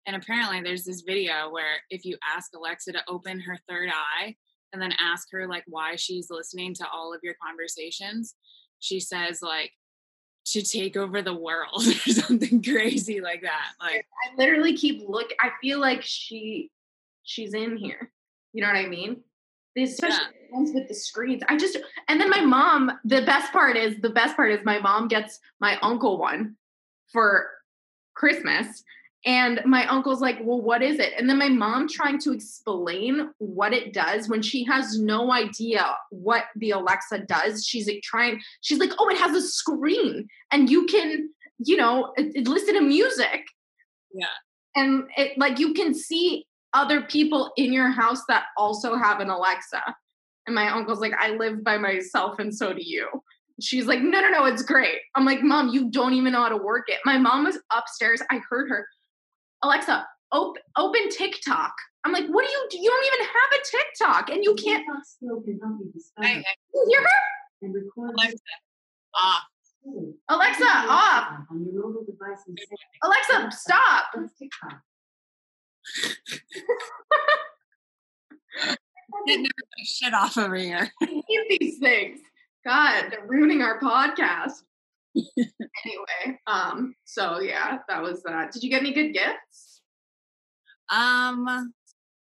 and 0.08 0.16
apparently 0.16 0.62
there's 0.62 0.86
this 0.86 1.02
video 1.02 1.50
where 1.52 1.82
if 1.90 2.06
you 2.06 2.18
ask 2.26 2.52
Alexa 2.56 2.94
to 2.94 3.04
open 3.10 3.42
her 3.42 3.58
third 3.70 3.90
eye 3.90 4.36
and 4.72 4.82
then 4.82 4.94
ask 5.00 5.28
her 5.32 5.48
like 5.48 5.66
why 5.68 5.98
she's 5.98 6.30
listening 6.32 6.74
to 6.76 6.88
all 6.92 7.14
of 7.14 7.20
your 7.24 7.36
conversations, 7.46 8.36
she 8.80 9.02
says 9.02 9.42
like 9.42 9.72
to 10.46 10.62
take 10.62 10.96
over 10.96 11.22
the 11.22 11.34
world 11.34 11.76
or 11.86 12.12
something 12.12 12.64
crazy 12.64 13.20
like 13.20 13.42
that. 13.42 13.74
Like 13.82 14.06
I 14.26 14.36
literally 14.38 14.76
keep 14.76 15.04
look. 15.08 15.32
I 15.42 15.50
feel 15.62 15.80
like 15.80 16.02
she 16.02 16.72
she's 17.24 17.54
in 17.54 17.76
here. 17.76 18.12
You 18.54 18.62
know 18.62 18.68
what 18.68 18.78
I 18.78 18.88
mean? 18.88 19.22
Especially 19.78 20.26
the 20.50 20.56
ones 20.56 20.72
with 20.74 20.88
the 20.88 20.96
screens. 20.96 21.44
I 21.50 21.58
just 21.58 21.78
and 22.08 22.20
then 22.20 22.30
my 22.30 22.42
mom. 22.42 22.98
The 23.04 23.22
best 23.24 23.52
part 23.52 23.76
is 23.76 23.98
the 24.02 24.10
best 24.10 24.36
part 24.38 24.52
is 24.52 24.62
my 24.64 24.80
mom 24.80 25.10
gets 25.10 25.40
my 25.60 25.78
uncle 25.82 26.18
one 26.18 26.56
for 27.12 27.50
Christmas. 28.16 28.84
And 29.26 29.62
my 29.66 29.86
uncle's 29.88 30.22
like, 30.22 30.38
well, 30.42 30.62
what 30.62 30.82
is 30.82 31.00
it? 31.00 31.14
And 31.18 31.30
then 31.30 31.38
my 31.38 31.50
mom 31.50 31.88
trying 31.90 32.20
to 32.20 32.32
explain 32.32 33.32
what 33.40 33.74
it 33.74 33.94
does 33.94 34.30
when 34.30 34.42
she 34.42 34.64
has 34.66 35.00
no 35.00 35.32
idea 35.34 35.96
what 36.12 36.46
the 36.56 36.72
Alexa 36.72 37.20
does. 37.28 37.66
She's 37.66 37.88
like 37.88 38.02
trying, 38.04 38.40
she's 38.62 38.80
like, 38.80 38.92
oh, 39.00 39.10
it 39.10 39.18
has 39.18 39.36
a 39.36 39.42
screen 39.42 40.28
and 40.52 40.70
you 40.70 40.86
can, 40.86 41.30
you 41.58 41.76
know, 41.76 42.14
listen 42.18 42.76
to 42.76 42.82
music 42.82 43.46
yeah. 44.14 44.26
and 44.76 45.04
it 45.18 45.38
like 45.38 45.60
you 45.60 45.74
can 45.74 45.94
see 45.94 46.46
other 46.74 47.02
people 47.02 47.52
in 47.58 47.74
your 47.74 47.90
house 47.90 48.22
that 48.28 48.46
also 48.58 48.96
have 48.96 49.20
an 49.20 49.30
Alexa. 49.30 49.82
And 50.46 50.56
my 50.56 50.70
uncle's 50.70 51.00
like, 51.00 51.14
I 51.20 51.32
live 51.32 51.64
by 51.64 51.78
myself 51.78 52.40
and 52.40 52.56
so 52.56 52.74
do 52.74 52.82
you. 52.84 53.10
She's 53.60 53.88
like, 53.88 54.02
no, 54.02 54.22
no, 54.22 54.30
no, 54.30 54.46
it's 54.46 54.62
great. 54.62 55.00
I'm 55.16 55.26
like, 55.26 55.42
mom, 55.42 55.70
you 55.70 55.90
don't 55.90 56.14
even 56.14 56.34
know 56.34 56.44
how 56.44 56.50
to 56.50 56.58
work 56.58 56.86
it. 56.88 57.00
My 57.06 57.18
mom 57.18 57.46
was 57.46 57.58
upstairs. 57.76 58.22
I 58.30 58.40
heard 58.48 58.70
her, 58.70 58.88
Alexa, 59.64 60.08
op- 60.32 60.58
open 60.78 61.10
TikTok. 61.10 61.74
I'm 62.04 62.12
like, 62.14 62.28
what 62.28 62.46
do 62.46 62.52
you 62.52 62.68
do? 62.70 62.78
You 62.80 62.90
don't 62.90 63.06
even 63.14 63.26
have 63.26 63.60
a 63.60 63.64
TikTok 63.66 64.30
and 64.30 64.44
you 64.44 64.56
can't 64.56 64.86
TikTok 64.86 65.06
skill 65.06 65.42
can 65.42 65.60
help 65.60 65.80
you 65.80 65.92
discover 65.94 66.28
Hey, 66.28 66.44
you 66.74 66.86
hear 66.90 67.02
her? 67.02 67.08
and 67.64 67.74
record 67.74 68.12
Alexa, 68.14 68.38
ah, 69.16 69.44
fully. 69.84 70.14
Alexa, 70.30 70.64
off. 70.66 71.32
On 71.52 71.66
your 71.66 71.74
mobile 71.88 72.06
device 72.06 72.44
Alexa, 73.04 73.52
stop. 73.58 74.06
"What's 74.14 74.34
TikTok?" 74.38 74.82
getting 79.26 79.46
shit 79.84 80.14
off 80.14 80.38
over 80.38 80.56
here. 80.56 80.92
I 81.02 81.06
hate 81.28 81.60
these 81.60 81.80
things. 81.80 82.20
God, 82.66 83.10
they're 83.10 83.26
ruining 83.26 83.62
our 83.62 83.80
podcast. 83.80 84.64
anyway, 85.86 86.40
um, 86.48 86.96
so 87.06 87.40
yeah, 87.40 87.80
that 87.88 88.02
was 88.02 88.24
that. 88.24 88.52
Did 88.52 88.64
you 88.64 88.70
get 88.70 88.82
any 88.82 88.94
good 88.94 89.14
gifts? 89.14 89.82
Um, 90.90 91.74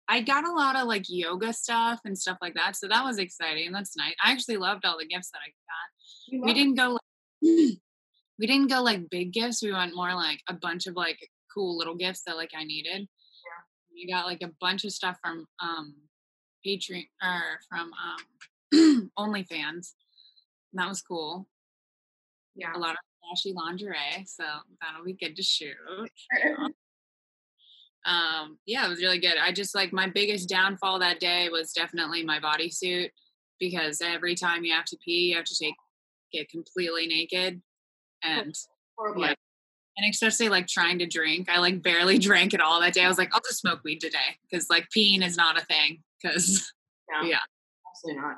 I 0.08 0.22
got 0.22 0.48
a 0.48 0.52
lot 0.52 0.76
of 0.76 0.88
like 0.88 1.06
yoga 1.08 1.54
stuff 1.54 2.02
and 2.06 2.18
stuff 2.18 2.38
like 2.42 2.56
that, 2.56 2.76
so 2.76 2.88
that 2.88 3.04
was 3.04 3.18
exciting. 3.18 3.72
That's 3.72 3.96
nice. 3.96 4.14
I 4.24 4.32
actually 4.32 4.58
loved 4.58 4.86
all 4.86 4.98
the 4.98 5.06
gifts 5.06 5.32
that 5.32 5.40
I 5.40 5.50
got. 5.50 6.34
You 6.34 6.42
We 6.44 6.54
didn't 6.54 6.76
go 6.76 6.98
like 6.98 7.02
we 8.40 8.48
didn't 8.48 8.70
go 8.70 8.82
like 8.82 9.10
big 9.10 9.34
gifts. 9.34 9.62
We 9.62 9.72
went 9.72 9.96
more 9.96 10.14
like 10.16 10.40
a 10.50 10.54
bunch 10.54 10.88
of 10.88 10.96
like 10.96 11.20
cool 11.54 11.78
little 11.78 11.96
gifts 11.96 12.24
that 12.26 12.38
like 12.38 12.52
I 12.58 12.64
needed. 12.64 13.02
Yeah. 13.02 13.94
We 13.94 14.12
got 14.12 14.26
like 14.26 14.42
a 14.42 14.52
bunch 14.60 14.84
of 14.84 14.92
stuff 14.92 15.18
from 15.22 15.46
um 15.62 15.96
Patreon 16.66 17.06
or 17.24 17.60
from 17.70 17.92
um 17.94 19.12
OnlyFans. 19.20 19.94
And 20.72 20.80
that 20.80 20.90
was 20.90 21.02
cool. 21.02 21.48
Yeah. 22.56 22.74
A 22.76 22.80
lot 22.80 22.92
of 22.92 22.98
flashy 23.22 23.54
lingerie, 23.56 24.26
so 24.26 24.44
that'll 24.82 25.06
be 25.06 25.14
good 25.14 25.36
to 25.36 25.44
shoot. 25.44 25.76
um 28.06 28.58
yeah 28.66 28.84
it 28.86 28.90
was 28.90 29.00
really 29.00 29.20
good 29.20 29.36
i 29.40 29.52
just 29.52 29.76
like 29.76 29.94
my 29.94 30.10
biggest 30.10 30.50
downfall 30.50 30.98
that 30.98 31.20
day 31.20 31.50
was 31.50 31.72
definitely 31.72 32.24
my 32.26 32.40
bodysuit 32.40 33.10
because 33.60 34.02
every 34.02 34.34
time 34.34 34.64
you 34.66 34.74
have 34.74 34.86
to 34.86 34.98
pee 35.06 35.30
you 35.30 35.36
have 35.36 35.46
to 35.46 35.56
take 35.56 35.76
get 36.34 36.50
completely 36.50 37.06
naked 37.06 37.62
and 38.24 38.56
Horrible. 38.98 39.22
yeah. 39.22 39.34
and 39.98 40.10
especially 40.10 40.50
like 40.50 40.66
trying 40.66 40.98
to 40.98 41.06
drink 41.06 41.48
i 41.48 41.60
like 41.60 41.84
barely 41.84 42.18
drank 42.28 42.56
at 42.56 42.60
all 42.62 42.82
that 42.82 42.94
day 42.94 43.04
i 43.04 43.08
was 43.08 43.20
like 43.20 43.30
i'll 43.36 43.42
just 43.42 43.60
smoke 43.60 43.82
weed 43.84 44.00
today 44.00 44.36
because 44.50 44.66
like 44.72 44.88
peeing 44.96 45.24
is 45.24 45.38
not 45.38 45.62
a 45.62 45.66
thing 45.66 46.02
because 46.24 46.74
yeah. 47.24 47.38
absolutely 47.88 48.20
not. 48.22 48.38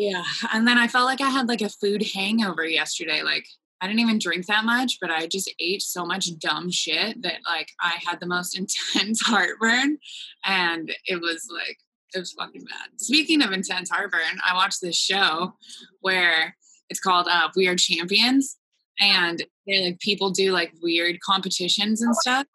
Yeah 0.00 0.24
and 0.52 0.66
then 0.66 0.78
i 0.78 0.88
felt 0.88 1.06
like 1.06 1.20
i 1.20 1.28
had 1.28 1.48
like 1.48 1.62
a 1.62 1.68
food 1.68 2.02
hangover 2.14 2.64
yesterday 2.64 3.22
like 3.22 3.46
I 3.80 3.86
didn't 3.86 4.00
even 4.00 4.18
drink 4.18 4.46
that 4.46 4.64
much, 4.64 4.98
but 5.00 5.10
I 5.10 5.26
just 5.26 5.52
ate 5.58 5.80
so 5.80 6.04
much 6.04 6.38
dumb 6.38 6.70
shit 6.70 7.22
that 7.22 7.38
like 7.46 7.70
I 7.80 7.94
had 8.06 8.20
the 8.20 8.26
most 8.26 8.58
intense 8.94 9.22
heartburn 9.22 9.98
and 10.44 10.92
it 11.06 11.20
was 11.20 11.48
like 11.50 11.78
it 12.14 12.18
was 12.18 12.32
fucking 12.32 12.64
bad. 12.64 13.00
Speaking 13.00 13.42
of 13.42 13.52
intense 13.52 13.90
heartburn, 13.90 14.40
I 14.44 14.54
watched 14.54 14.80
this 14.82 14.96
show 14.96 15.54
where 16.00 16.56
it's 16.88 17.00
called 17.00 17.28
uh, 17.28 17.48
Are 17.56 17.76
Champions 17.76 18.58
and 18.98 19.42
they 19.66 19.84
like 19.86 20.00
people 20.00 20.30
do 20.30 20.52
like 20.52 20.72
weird 20.82 21.20
competitions 21.20 22.02
and 22.02 22.14
stuff. 22.16 22.46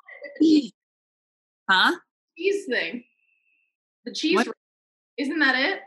huh? 1.69 1.95
cheese 2.37 2.65
thing. 2.69 3.03
The 4.03 4.13
cheese. 4.13 4.47
Isn't 5.17 5.39
that 5.39 5.55
it? 5.55 5.79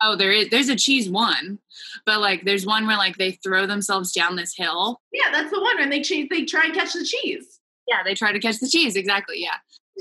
Oh, 0.00 0.16
there 0.16 0.30
is 0.32 0.48
there's 0.50 0.68
a 0.68 0.76
cheese 0.76 1.08
one, 1.10 1.58
but 2.06 2.20
like 2.20 2.44
there's 2.44 2.64
one 2.64 2.86
where 2.86 2.96
like 2.96 3.16
they 3.16 3.32
throw 3.32 3.66
themselves 3.66 4.12
down 4.12 4.36
this 4.36 4.54
hill. 4.56 5.00
Yeah, 5.12 5.30
that's 5.32 5.50
the 5.50 5.60
one. 5.60 5.80
And 5.80 5.90
they 5.90 6.02
cha- 6.02 6.26
they 6.30 6.44
try 6.44 6.64
and 6.66 6.74
catch 6.74 6.92
the 6.92 7.04
cheese. 7.04 7.60
Yeah, 7.88 8.02
they 8.04 8.14
try 8.14 8.32
to 8.32 8.38
catch 8.38 8.58
the 8.58 8.68
cheese. 8.68 8.96
Exactly. 8.96 9.40
Yeah. 9.40 9.56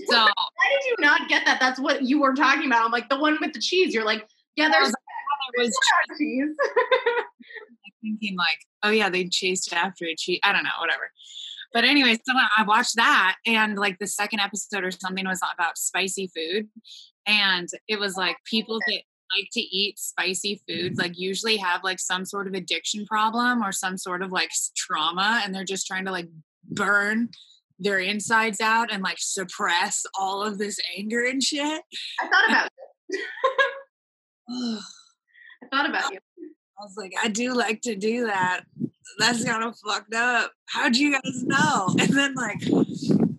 So 0.07 0.15
Why 0.15 0.27
did 0.27 0.85
you 0.89 0.95
not 0.99 1.27
get 1.27 1.43
that? 1.47 1.59
That's 1.59 1.79
what 1.79 2.03
you 2.03 2.21
were 2.21 2.35
talking 2.35 2.67
about. 2.67 2.85
I'm 2.85 2.91
like 2.91 3.09
the 3.09 3.17
one 3.17 3.35
with 3.41 3.53
the 3.53 3.59
cheese. 3.59 3.95
You're 3.95 4.05
like, 4.05 4.27
yeah, 4.55 4.69
there's 4.69 4.89
I 4.89 5.61
was 5.63 5.75
cheese. 6.19 6.55
thinking 8.03 8.37
like, 8.37 8.59
oh 8.83 8.89
yeah, 8.89 9.09
they 9.09 9.27
chased 9.27 9.73
after 9.73 10.05
a 10.05 10.15
cheese. 10.15 10.39
I 10.43 10.53
don't 10.53 10.63
know, 10.63 10.69
whatever. 10.79 11.09
But 11.73 11.83
anyway, 11.83 12.13
so 12.23 12.33
I 12.57 12.63
watched 12.63 12.95
that, 12.95 13.37
and 13.45 13.77
like 13.77 13.97
the 13.99 14.07
second 14.07 14.39
episode 14.39 14.83
or 14.83 14.91
something 14.91 15.25
was 15.27 15.41
about 15.53 15.77
spicy 15.77 16.31
food, 16.33 16.69
and 17.25 17.67
it 17.87 17.99
was 17.99 18.15
like 18.15 18.37
people 18.45 18.79
that 18.87 19.01
like 19.35 19.49
to 19.53 19.61
eat 19.61 19.99
spicy 19.99 20.61
foods 20.67 20.99
like 20.99 21.17
usually 21.17 21.57
have 21.57 21.83
like 21.83 21.99
some 21.99 22.25
sort 22.25 22.47
of 22.47 22.53
addiction 22.53 23.05
problem 23.05 23.63
or 23.63 23.71
some 23.71 23.97
sort 23.97 24.21
of 24.21 24.31
like 24.31 24.51
trauma, 24.75 25.41
and 25.43 25.53
they're 25.53 25.63
just 25.63 25.87
trying 25.87 26.05
to 26.05 26.11
like 26.11 26.27
burn 26.63 27.29
their 27.79 27.99
insides 27.99 28.59
out 28.59 28.91
and 28.91 29.03
like 29.03 29.17
suppress 29.19 30.03
all 30.19 30.43
of 30.43 30.57
this 30.57 30.79
anger 30.97 31.23
and 31.23 31.43
shit. 31.43 31.81
I 32.19 32.27
thought 32.27 32.49
about 32.49 32.69
it. 33.09 33.21
I 34.49 34.79
I 35.63 35.75
thought 35.75 35.89
about 35.89 36.11
you. 36.11 36.19
I 36.79 36.83
was 36.83 36.95
like, 36.97 37.13
I 37.21 37.27
do 37.27 37.53
like 37.53 37.81
to 37.81 37.95
do 37.95 38.27
that. 38.27 38.61
That's 39.17 39.43
kind 39.43 39.63
of 39.63 39.75
fucked 39.85 40.13
up. 40.13 40.51
How'd 40.67 40.95
you 40.95 41.13
guys 41.13 41.43
know? 41.43 41.95
And 41.99 42.15
then 42.15 42.35
like, 42.35 42.61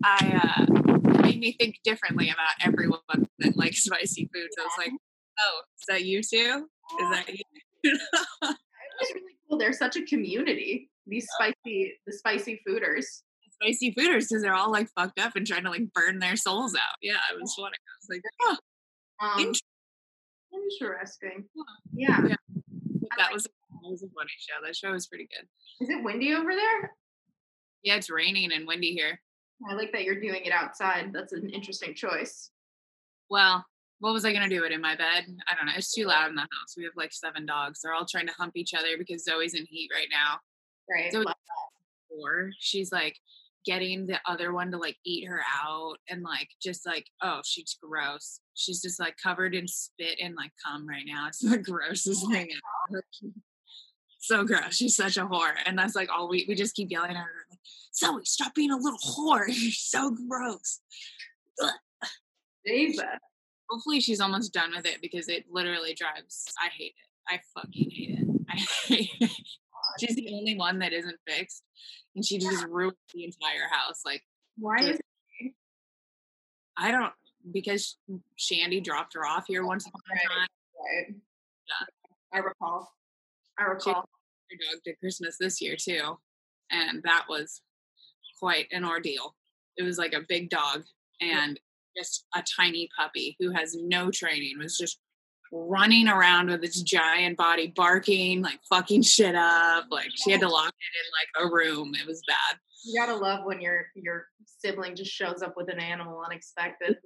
I 0.03 0.41
uh, 0.43 1.23
made 1.23 1.39
me 1.39 1.57
think 1.59 1.77
differently 1.85 2.31
about 2.31 2.67
everyone 2.67 3.29
that 3.39 3.57
likes 3.57 3.85
spicy 3.85 4.29
food. 4.35 4.49
So 4.57 4.65
it's 4.65 4.79
like, 4.79 4.93
oh, 5.41 5.61
is 5.79 5.85
that 5.89 6.05
you 6.05 6.23
too? 6.23 6.67
Is 7.01 7.11
that 7.11 7.27
you? 7.29 7.43
It 9.01 9.07
was 9.07 9.15
really 9.15 9.37
cool. 9.49 9.59
They're 9.59 9.73
such 9.73 9.95
a 9.97 10.03
community. 10.03 10.91
These 11.07 11.27
spicy, 11.37 11.95
the 12.05 12.13
spicy 12.13 12.61
fooders. 12.69 13.05
The 13.45 13.53
spicy 13.63 13.95
fooders 13.95 14.27
because 14.29 14.43
they're 14.43 14.55
all 14.57 14.73
like 14.73 14.89
fucked 14.99 15.21
up 15.21 15.37
and 15.37 15.47
trying 15.47 15.63
to 15.65 15.71
like 15.71 15.93
burn 15.95 16.19
their 16.19 16.35
souls 16.35 16.75
out. 16.75 16.97
Yeah, 17.01 17.19
it 17.33 17.41
was 17.41 17.55
funny. 17.55 17.77
I 17.77 17.95
was 18.01 18.09
like, 18.11 18.23
oh, 18.43 18.57
Um, 19.21 19.47
Int- 19.47 19.63
interesting. 20.53 21.45
Yeah. 21.95 22.19
Yeah. 22.27 22.35
that 23.19 23.33
was 23.33 23.45
that 23.45 23.89
was 23.89 24.03
a 24.03 24.09
funny 24.09 24.33
show. 24.39 24.55
That 24.67 24.75
show 24.75 24.91
was 24.93 25.07
pretty 25.07 25.29
good. 25.37 25.47
Is 25.85 25.91
it 25.91 26.03
windy 26.03 26.35
over 26.35 26.53
there? 26.53 26.93
Yeah, 27.85 27.95
it's 27.95 28.11
raining 28.11 28.51
and 28.53 28.67
windy 28.67 28.93
here. 28.93 29.21
I 29.71 29.75
like 29.75 29.93
that 29.93 30.03
you're 30.05 30.21
doing 30.21 30.45
it 30.45 30.53
outside. 30.53 31.13
That's 31.13 31.33
an 31.33 31.49
interesting 31.51 31.95
choice. 31.95 32.51
Well, 33.31 33.65
what 34.01 34.13
was 34.13 34.25
I 34.25 34.33
gonna 34.33 34.49
do? 34.49 34.65
It 34.65 34.73
in 34.73 34.81
my 34.81 34.95
bed? 34.95 35.25
I 35.49 35.55
don't 35.55 35.67
know. 35.67 35.73
It's 35.77 35.93
too 35.93 36.07
loud 36.07 36.29
in 36.29 36.37
the 36.37 36.43
house. 36.43 36.75
We 36.77 36.85
have 36.85 36.93
like 36.97 37.13
seven 37.13 37.47
dogs. 37.47 37.81
They're 37.83 37.95
all 37.95 38.07
trying 38.07 38.27
to 38.29 38.33
hump 38.35 38.57
each 38.57 38.75
other 38.75 38.97
because 38.97 39.25
Zoe's 39.25 39.55
in 39.55 39.67
heat 39.67 39.91
right 39.93 40.09
now. 40.11 40.39
Right. 40.91 41.13
Or 42.11 42.51
she's 42.59 42.93
like 42.93 43.17
getting 43.67 44.07
the 44.07 44.19
other 44.27 44.53
one 44.53 44.71
to 44.71 44.79
like 44.79 44.97
eat 45.05 45.27
her 45.27 45.43
out 45.63 45.97
and 46.09 46.23
like 46.23 46.49
just 46.63 46.87
like 46.87 47.07
oh 47.23 47.41
she's 47.45 47.77
gross. 47.83 48.41
She's 48.55 48.81
just 48.81 49.01
like 49.01 49.17
covered 49.23 49.55
in 49.55 49.67
spit 49.67 50.19
and 50.23 50.35
like 50.37 50.53
cum 50.65 50.89
right 50.89 51.05
now. 51.07 51.27
It's 51.29 51.41
the 51.41 51.59
grossest 51.71 52.31
thing 52.31 52.49
ever. 52.91 53.05
So 54.21 54.45
gross. 54.45 54.75
She's 54.75 54.97
such 54.97 55.17
a 55.17 55.25
whore. 55.25 55.55
And 55.65 55.79
that's 55.79 55.95
like 55.95 56.11
all 56.11 56.29
we 56.29 56.45
we 56.49 56.55
just 56.57 56.75
keep 56.75 56.91
yelling 56.91 57.13
at 57.13 57.17
her 57.17 57.47
like, 57.49 57.61
Zoe, 57.95 58.25
stop 58.25 58.53
being 58.55 58.73
a 58.73 58.77
little 58.77 58.99
whore. 58.99 59.45
You're 59.49 59.73
so 59.73 60.11
gross. 60.29 60.81
Jesus. 62.67 63.05
Hopefully 63.71 64.01
she's 64.01 64.21
almost 64.21 64.53
done 64.53 64.73
with 64.75 64.87
it 64.87 64.99
because 65.03 65.29
it 65.29 65.45
literally 65.51 65.95
drives 65.95 66.45
I 66.63 66.69
hate 66.69 66.95
it. 66.97 67.29
I 67.29 67.41
fucking 67.55 67.91
hate 67.91 68.19
it. 68.19 68.27
I 68.51 68.57
hate 68.87 69.11
it. 69.21 69.31
She's 70.01 70.17
the 70.17 70.33
only 70.35 70.57
one 70.57 70.79
that 70.81 70.93
isn't 70.93 71.19
fixed. 71.27 71.63
And 72.15 72.25
she 72.25 72.39
just 72.39 72.65
ruined 72.67 72.97
the 73.15 73.25
entire 73.25 73.69
house. 73.71 74.03
Like 74.05 74.23
Why 74.59 74.77
is 74.81 74.99
I 76.77 76.91
don't 76.91 77.13
because 77.53 77.97
Shandy 78.37 78.81
dropped 78.81 79.15
her 79.15 79.27
off 79.27 79.45
here 79.49 79.63
oh, 79.65 79.67
once 79.67 79.87
upon 79.87 80.01
a 80.11 80.15
Right. 80.15 80.23
time. 80.29 80.49
right? 80.79 81.15
Yeah. 81.17 82.39
I 82.39 82.39
recall. 82.39 82.93
I 83.59 83.65
recall. 83.65 83.95
her 83.95 84.57
dog 84.73 84.81
did 84.85 84.99
Christmas 85.01 85.37
this 85.39 85.61
year 85.61 85.77
too. 85.77 86.19
And 86.71 87.03
that 87.05 87.25
was 87.29 87.63
quite 88.39 88.67
an 88.73 88.85
ordeal. 88.85 89.35
It 89.77 89.83
was 89.83 89.99
like 89.99 90.13
a 90.13 90.21
big 90.29 90.51
dog 90.51 90.85
and 91.21 91.59
just 91.99 92.27
a 92.35 92.43
tiny 92.57 92.89
puppy 92.97 93.37
who 93.39 93.51
has 93.51 93.75
no 93.75 94.11
training, 94.11 94.59
was 94.59 94.77
just 94.77 94.99
running 95.53 96.09
around 96.09 96.51
with 96.51 96.63
its 96.63 96.83
giant 96.83 97.37
body, 97.37 97.73
barking, 97.75 98.43
like 98.43 98.61
fucking 98.69 99.03
shit 99.03 99.35
up. 99.35 99.87
Like 99.91 100.11
she 100.15 100.31
had 100.31 100.41
to 100.41 100.49
lock 100.49 100.69
it 100.69 101.43
in 101.43 101.47
like 101.47 101.51
a 101.51 101.55
room. 101.55 101.95
It 101.95 102.07
was 102.07 102.23
bad. 102.27 102.59
You 102.85 102.99
gotta 102.99 103.17
love 103.17 103.45
when 103.45 103.61
your 103.61 103.87
your 103.95 104.27
sibling 104.45 104.95
just 104.95 105.11
shows 105.11 105.43
up 105.43 105.55
with 105.57 105.69
an 105.69 105.81
animal 105.81 106.23
unexpected. 106.25 106.97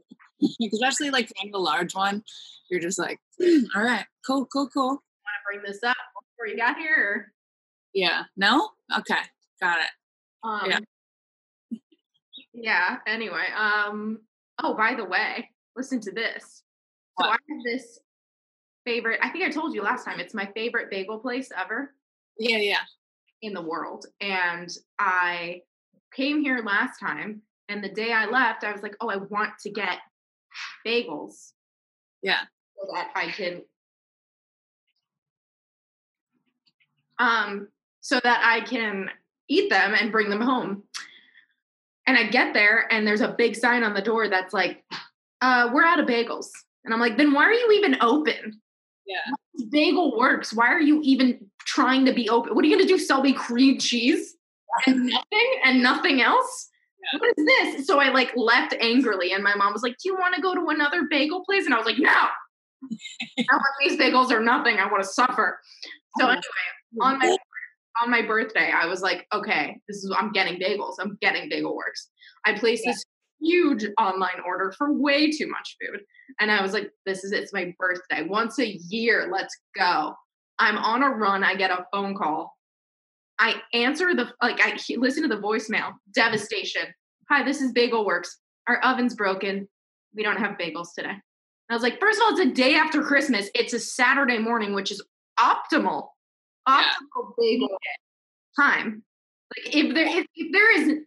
Especially 0.72 1.10
like 1.10 1.30
kind 1.40 1.54
of 1.54 1.58
a 1.58 1.62
large 1.62 1.94
one. 1.94 2.22
You're 2.70 2.80
just 2.80 2.98
like, 2.98 3.18
all 3.74 3.82
right, 3.82 4.04
cool, 4.26 4.46
cool, 4.46 4.68
cool. 4.68 4.88
Want 4.88 5.00
to 5.00 5.46
bring 5.46 5.62
this 5.64 5.82
up 5.82 5.96
before 6.36 6.48
you 6.48 6.56
got 6.56 6.76
here? 6.76 7.32
Yeah. 7.94 8.24
No? 8.36 8.70
Okay. 8.98 9.20
Got 9.60 9.80
it. 9.80 9.90
Um, 10.44 10.70
Yeah. 10.70 10.78
Yeah. 12.54 12.98
Anyway. 13.06 13.46
Um. 13.56 14.20
Oh, 14.60 14.74
by 14.74 14.94
the 14.94 15.04
way, 15.04 15.50
listen 15.76 16.00
to 16.00 16.12
this. 16.12 16.62
So 17.18 17.26
I 17.26 17.32
have 17.32 17.64
this 17.64 17.98
favorite. 18.84 19.20
I 19.22 19.28
think 19.30 19.44
I 19.44 19.50
told 19.50 19.74
you 19.74 19.82
last 19.82 20.04
time. 20.04 20.20
It's 20.20 20.34
my 20.34 20.46
favorite 20.54 20.90
bagel 20.90 21.18
place 21.18 21.50
ever. 21.56 21.94
Yeah, 22.38 22.58
yeah. 22.58 22.78
in 23.42 23.52
the 23.54 23.62
world. 23.62 24.06
And 24.20 24.70
I 24.98 25.62
came 26.14 26.40
here 26.42 26.62
last 26.64 26.98
time, 26.98 27.42
and 27.68 27.82
the 27.82 27.88
day 27.88 28.12
I 28.12 28.26
left, 28.26 28.64
I 28.64 28.72
was 28.72 28.82
like, 28.82 28.96
oh, 29.00 29.08
I 29.08 29.16
want 29.16 29.50
to 29.62 29.70
get 29.70 29.98
bagels 30.86 31.52
Yeah. 32.22 32.40
so 32.76 32.86
that 32.92 33.10
I 33.14 33.30
can 33.30 33.62
um 37.18 37.68
so 38.00 38.20
that 38.22 38.42
I 38.44 38.60
can 38.60 39.08
eat 39.48 39.70
them 39.70 39.94
and 39.94 40.10
bring 40.12 40.28
them 40.30 40.40
home. 40.40 40.82
And 42.06 42.16
I 42.16 42.28
get 42.28 42.52
there 42.54 42.92
and 42.92 43.06
there's 43.06 43.20
a 43.20 43.28
big 43.28 43.54
sign 43.56 43.82
on 43.82 43.94
the 43.94 44.02
door 44.02 44.28
that's 44.28 44.52
like, 44.52 44.82
uh, 45.40 45.70
we're 45.72 45.84
out 45.84 46.00
of 46.00 46.06
bagels. 46.06 46.48
And 46.84 46.92
I'm 46.92 47.00
like, 47.00 47.16
then 47.16 47.32
why 47.32 47.44
are 47.44 47.52
you 47.52 47.72
even 47.72 47.96
open? 48.00 48.60
Yeah. 49.06 49.66
Bagel 49.70 50.16
works. 50.16 50.52
Why 50.52 50.68
are 50.68 50.80
you 50.80 51.00
even 51.02 51.46
trying 51.60 52.04
to 52.06 52.12
be 52.12 52.28
open? 52.28 52.54
What 52.54 52.64
are 52.64 52.68
you 52.68 52.76
gonna 52.76 52.88
do? 52.88 52.98
Sell 52.98 53.22
me 53.22 53.32
cream 53.32 53.78
cheese 53.78 54.34
and 54.86 55.06
nothing 55.06 55.60
and 55.64 55.82
nothing 55.82 56.22
else? 56.22 56.70
Yeah. 57.12 57.18
What 57.20 57.34
is 57.36 57.46
this? 57.46 57.86
So 57.86 58.00
I 58.00 58.10
like 58.10 58.32
left 58.36 58.74
angrily, 58.80 59.32
and 59.32 59.42
my 59.42 59.54
mom 59.56 59.72
was 59.72 59.82
like, 59.82 59.96
Do 60.02 60.08
you 60.08 60.14
want 60.14 60.34
to 60.36 60.40
go 60.40 60.54
to 60.54 60.68
another 60.68 61.02
bagel 61.10 61.44
place? 61.44 61.64
And 61.64 61.74
I 61.74 61.78
was 61.78 61.86
like, 61.86 61.98
No. 61.98 62.10
I 62.10 63.44
want 63.52 63.62
these 63.80 63.98
bagels 63.98 64.30
or 64.30 64.40
nothing. 64.40 64.78
I 64.78 64.90
want 64.90 65.02
to 65.02 65.08
suffer. 65.08 65.60
So 66.18 66.26
Oh, 66.26 66.30
anyway, 66.30 66.42
on 67.00 67.18
my 67.18 67.36
on 68.00 68.10
my 68.10 68.22
birthday, 68.22 68.70
I 68.74 68.86
was 68.86 69.02
like, 69.02 69.26
okay, 69.32 69.78
this 69.88 69.98
is 69.98 70.14
I'm 70.18 70.32
getting 70.32 70.58
bagels. 70.60 70.94
I'm 71.00 71.18
getting 71.20 71.48
Bagel 71.48 71.76
Works. 71.76 72.08
I 72.46 72.54
placed 72.58 72.84
Yeah. 72.84 72.92
this 72.92 73.04
huge 73.40 73.84
online 74.00 74.40
order 74.46 74.72
for 74.78 74.92
way 74.92 75.30
too 75.30 75.48
much 75.48 75.76
food. 75.80 76.00
And 76.40 76.50
I 76.50 76.62
was 76.62 76.72
like, 76.72 76.90
this 77.06 77.24
is 77.24 77.32
it's 77.32 77.52
my 77.52 77.74
birthday. 77.78 78.24
Once 78.26 78.58
a 78.58 78.76
year, 78.88 79.28
let's 79.32 79.56
go. 79.76 80.14
I'm 80.58 80.78
on 80.78 81.02
a 81.02 81.10
run. 81.10 81.42
I 81.44 81.54
get 81.54 81.70
a 81.70 81.84
phone 81.92 82.14
call. 82.16 82.56
I 83.38 83.56
answer 83.74 84.14
the 84.14 84.28
like 84.40 84.60
I 84.60 84.78
listen 84.96 85.22
to 85.22 85.28
the 85.28 85.40
voicemail. 85.42 85.92
Devastation. 86.14 86.82
Hi, 87.30 87.42
this 87.42 87.60
is 87.60 87.72
Bagel 87.72 88.06
Works. 88.06 88.38
Our 88.68 88.82
oven's 88.84 89.14
broken. 89.14 89.68
We 90.14 90.22
don't 90.22 90.36
have 90.38 90.56
bagels 90.58 90.88
today. 90.96 91.14
I 91.70 91.74
was 91.74 91.82
like, 91.82 91.98
first 91.98 92.18
of 92.18 92.24
all, 92.24 92.30
it's 92.32 92.40
a 92.40 92.52
day 92.52 92.74
after 92.74 93.02
Christmas. 93.02 93.48
It's 93.54 93.72
a 93.72 93.78
Saturday 93.80 94.38
morning, 94.38 94.74
which 94.74 94.90
is 94.90 95.02
optimal. 95.40 96.08
Optimal 96.68 97.34
bagel 97.38 97.68
time. 98.58 99.02
Like 99.56 99.74
if 99.74 99.94
there 99.94 100.06
if, 100.20 100.26
if 100.34 100.52
there 100.52 100.72
is 100.80 100.98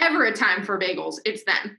ever 0.00 0.24
a 0.24 0.32
time 0.34 0.64
for 0.64 0.78
bagels, 0.78 1.16
it's 1.24 1.42
then. 1.44 1.78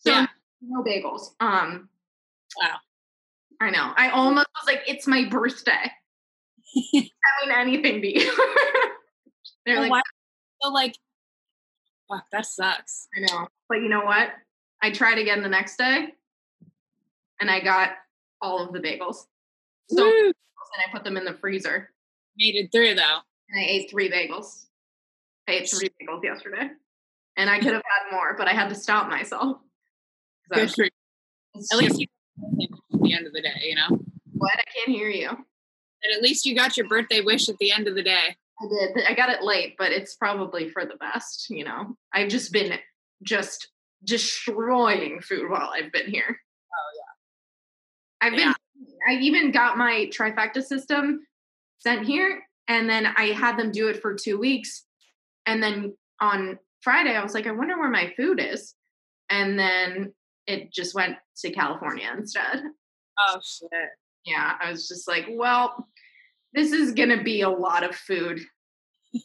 So 0.00 0.10
Yeah. 0.12 0.26
no 0.60 0.82
bagels. 0.82 1.34
Um 1.40 1.88
Wow. 2.60 2.76
I 3.60 3.70
know. 3.70 3.92
I 3.96 4.10
almost 4.10 4.46
was 4.54 4.66
like, 4.72 4.82
it's 4.86 5.06
my 5.06 5.24
birthday. 5.28 5.72
I 6.94 7.10
mean 7.42 7.50
anything 7.54 8.00
to 8.02 8.08
you. 8.20 8.32
They're 9.66 9.80
like, 9.80 9.90
why- 9.90 10.02
so 10.62 10.70
like, 10.70 10.96
fuck, 12.08 12.24
that 12.32 12.46
sucks. 12.46 13.06
I 13.16 13.20
know. 13.20 13.48
But 13.68 13.76
you 13.76 13.88
know 13.88 14.04
what? 14.04 14.30
I 14.82 14.90
tried 14.92 15.18
again 15.18 15.42
the 15.42 15.48
next 15.48 15.76
day 15.76 16.08
and 17.40 17.50
I 17.50 17.60
got 17.60 17.90
all 18.40 18.64
of 18.66 18.72
the 18.72 18.80
bagels. 18.80 19.26
So 19.88 20.06
and 20.06 20.34
I 20.86 20.92
put 20.92 21.04
them 21.04 21.16
in 21.16 21.24
the 21.24 21.34
freezer 21.34 21.90
Made 22.36 22.54
it 22.56 22.70
through 22.70 22.94
though. 22.94 23.18
and 23.50 23.60
I 23.60 23.64
ate 23.64 23.90
three 23.90 24.10
bagels. 24.10 24.66
I 25.48 25.52
ate 25.52 25.70
three 25.70 25.88
bagels 26.00 26.22
yesterday. 26.22 26.70
And 27.36 27.50
I 27.50 27.58
could 27.60 27.72
have 27.72 27.82
had 27.82 28.12
more, 28.12 28.36
but 28.36 28.48
I 28.48 28.52
had 28.52 28.68
to 28.68 28.74
stop 28.74 29.08
myself. 29.08 29.58
Good 30.52 30.72
for. 30.72 30.84
At 30.84 31.78
least 31.78 31.98
you 31.98 32.06
at 32.94 33.00
the 33.00 33.14
end 33.14 33.26
of 33.26 33.32
the 33.32 33.42
day, 33.42 33.60
you 33.64 33.74
know. 33.74 33.98
what? 34.32 34.52
I 34.54 34.62
can't 34.74 34.96
hear 34.96 35.08
you. 35.08 35.28
And 35.28 36.14
at 36.14 36.22
least 36.22 36.46
you 36.46 36.54
got 36.54 36.76
your 36.76 36.86
birthday 36.86 37.20
wish 37.20 37.48
at 37.48 37.58
the 37.58 37.72
end 37.72 37.88
of 37.88 37.94
the 37.96 38.02
day. 38.02 38.36
I 38.60 38.66
did. 38.68 39.04
I 39.08 39.14
got 39.14 39.30
it 39.30 39.42
late, 39.42 39.74
but 39.78 39.92
it's 39.92 40.14
probably 40.14 40.68
for 40.68 40.84
the 40.84 40.96
best, 40.96 41.46
you 41.50 41.64
know. 41.64 41.96
I've 42.12 42.28
just 42.28 42.52
been 42.52 42.72
just 43.22 43.68
destroying 44.04 45.20
food 45.20 45.50
while 45.50 45.70
I've 45.74 45.90
been 45.92 46.06
here. 46.10 46.38
Oh 46.72 46.90
yeah. 46.96 48.26
I've 48.26 48.36
been 48.36 48.54
I 49.08 49.14
even 49.14 49.50
got 49.50 49.78
my 49.78 50.10
trifecta 50.12 50.62
system 50.62 51.20
sent 51.78 52.06
here 52.06 52.42
and 52.68 52.88
then 52.88 53.06
I 53.06 53.26
had 53.26 53.56
them 53.56 53.70
do 53.70 53.88
it 53.88 54.00
for 54.00 54.14
2 54.14 54.38
weeks 54.38 54.84
and 55.46 55.62
then 55.62 55.96
on 56.20 56.58
Friday 56.82 57.14
I 57.14 57.22
was 57.22 57.34
like 57.34 57.46
I 57.46 57.52
wonder 57.52 57.78
where 57.78 57.90
my 57.90 58.12
food 58.16 58.40
is. 58.40 58.74
And 59.30 59.58
then 59.58 60.14
it 60.46 60.72
just 60.72 60.94
went 60.94 61.16
to 61.38 61.50
California 61.50 62.10
instead. 62.16 62.62
Oh 63.18 63.38
shit. 63.44 63.68
Yeah, 64.24 64.54
I 64.60 64.70
was 64.70 64.88
just 64.88 65.06
like, 65.08 65.26
well, 65.30 65.88
this 66.54 66.72
is 66.72 66.92
going 66.92 67.10
to 67.10 67.22
be 67.22 67.42
a 67.42 67.48
lot 67.48 67.84
of 67.84 67.94
food. 67.94 68.40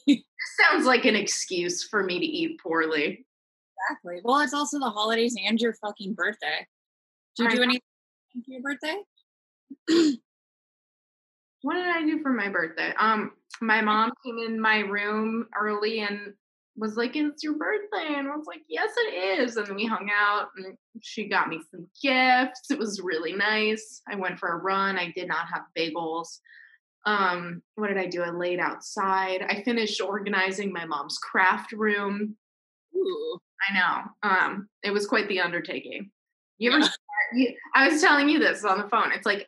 this 0.08 0.20
sounds 0.60 0.86
like 0.86 1.06
an 1.06 1.16
excuse 1.16 1.84
for 1.84 2.04
me 2.04 2.20
to 2.20 2.26
eat 2.26 2.60
poorly. 2.62 3.26
Exactly. 3.90 4.22
Well, 4.24 4.40
it's 4.40 4.54
also 4.54 4.80
the 4.80 4.90
holidays 4.90 5.36
and 5.46 5.60
your 5.60 5.74
fucking 5.74 6.14
birthday. 6.14 6.66
Do 7.36 7.44
you 7.44 7.50
I 7.50 7.52
do 7.52 7.58
know. 7.58 7.64
anything 7.64 7.82
for 8.34 8.52
your 8.52 8.62
birthday? 8.62 8.96
What 11.64 11.76
did 11.76 11.88
I 11.88 12.04
do 12.04 12.22
for 12.22 12.32
my 12.32 12.50
birthday? 12.50 12.94
Um, 13.00 13.32
my 13.62 13.82
mom 13.82 14.12
came 14.24 14.38
in 14.38 14.60
my 14.60 14.80
room 14.80 15.48
early 15.58 16.02
and 16.02 16.34
was 16.76 16.98
like, 16.98 17.16
"It's 17.16 17.42
your 17.42 17.54
birthday," 17.54 18.16
and 18.16 18.28
I 18.28 18.36
was 18.36 18.48
like, 18.48 18.64
"Yes, 18.68 18.92
it 18.98 19.40
is." 19.40 19.56
And 19.56 19.74
we 19.76 19.86
hung 19.86 20.10
out, 20.14 20.50
and 20.58 20.78
she 21.02 21.30
got 21.30 21.48
me 21.48 21.62
some 21.72 21.88
gifts. 22.02 22.70
It 22.70 22.78
was 22.78 23.02
really 23.02 23.32
nice. 23.32 24.02
I 24.10 24.16
went 24.16 24.40
for 24.40 24.50
a 24.50 24.58
run. 24.58 24.98
I 24.98 25.12
did 25.16 25.30
not 25.30 25.48
have 25.54 25.64
bagels. 25.78 26.40
Um, 27.06 27.62
what 27.76 27.88
did 27.88 27.98
I 27.98 28.08
do? 28.08 28.24
I 28.24 28.32
laid 28.32 28.60
outside. 28.60 29.46
I 29.48 29.64
finished 29.64 30.02
organizing 30.02 30.74
my 30.74 30.86
mom's 30.86 31.18
craft 31.18 31.72
room. 31.72 32.36
Ooh. 32.96 33.40
I 33.70 33.74
know. 33.74 34.30
Um, 34.30 34.70
it 34.84 34.92
was 34.92 35.08
quite 35.08 35.28
the 35.30 35.40
undertaking. 35.40 36.12
You 36.58 36.72
ever? 36.72 36.80
Yeah. 36.80 36.90
you, 37.34 37.56
I 37.74 37.88
was 37.88 38.02
telling 38.02 38.30
you 38.30 38.40
this 38.40 38.66
on 38.66 38.80
the 38.80 38.90
phone. 38.90 39.12
It's 39.14 39.26
like 39.26 39.48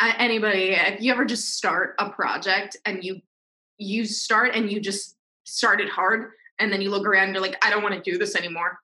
anybody. 0.00 0.70
If 0.72 1.00
you 1.00 1.12
ever 1.12 1.24
just 1.24 1.56
start 1.56 1.94
a 1.98 2.10
project 2.10 2.76
and 2.84 3.02
you 3.02 3.20
you 3.78 4.04
start 4.04 4.54
and 4.54 4.70
you 4.70 4.80
just 4.80 5.16
start 5.44 5.80
it 5.80 5.88
hard, 5.88 6.32
and 6.58 6.72
then 6.72 6.80
you 6.80 6.90
look 6.90 7.06
around 7.06 7.24
and 7.26 7.34
you're 7.34 7.42
like, 7.42 7.64
I 7.64 7.70
don't 7.70 7.82
want 7.82 7.94
to 7.94 8.10
do 8.10 8.18
this 8.18 8.34
anymore. 8.36 8.78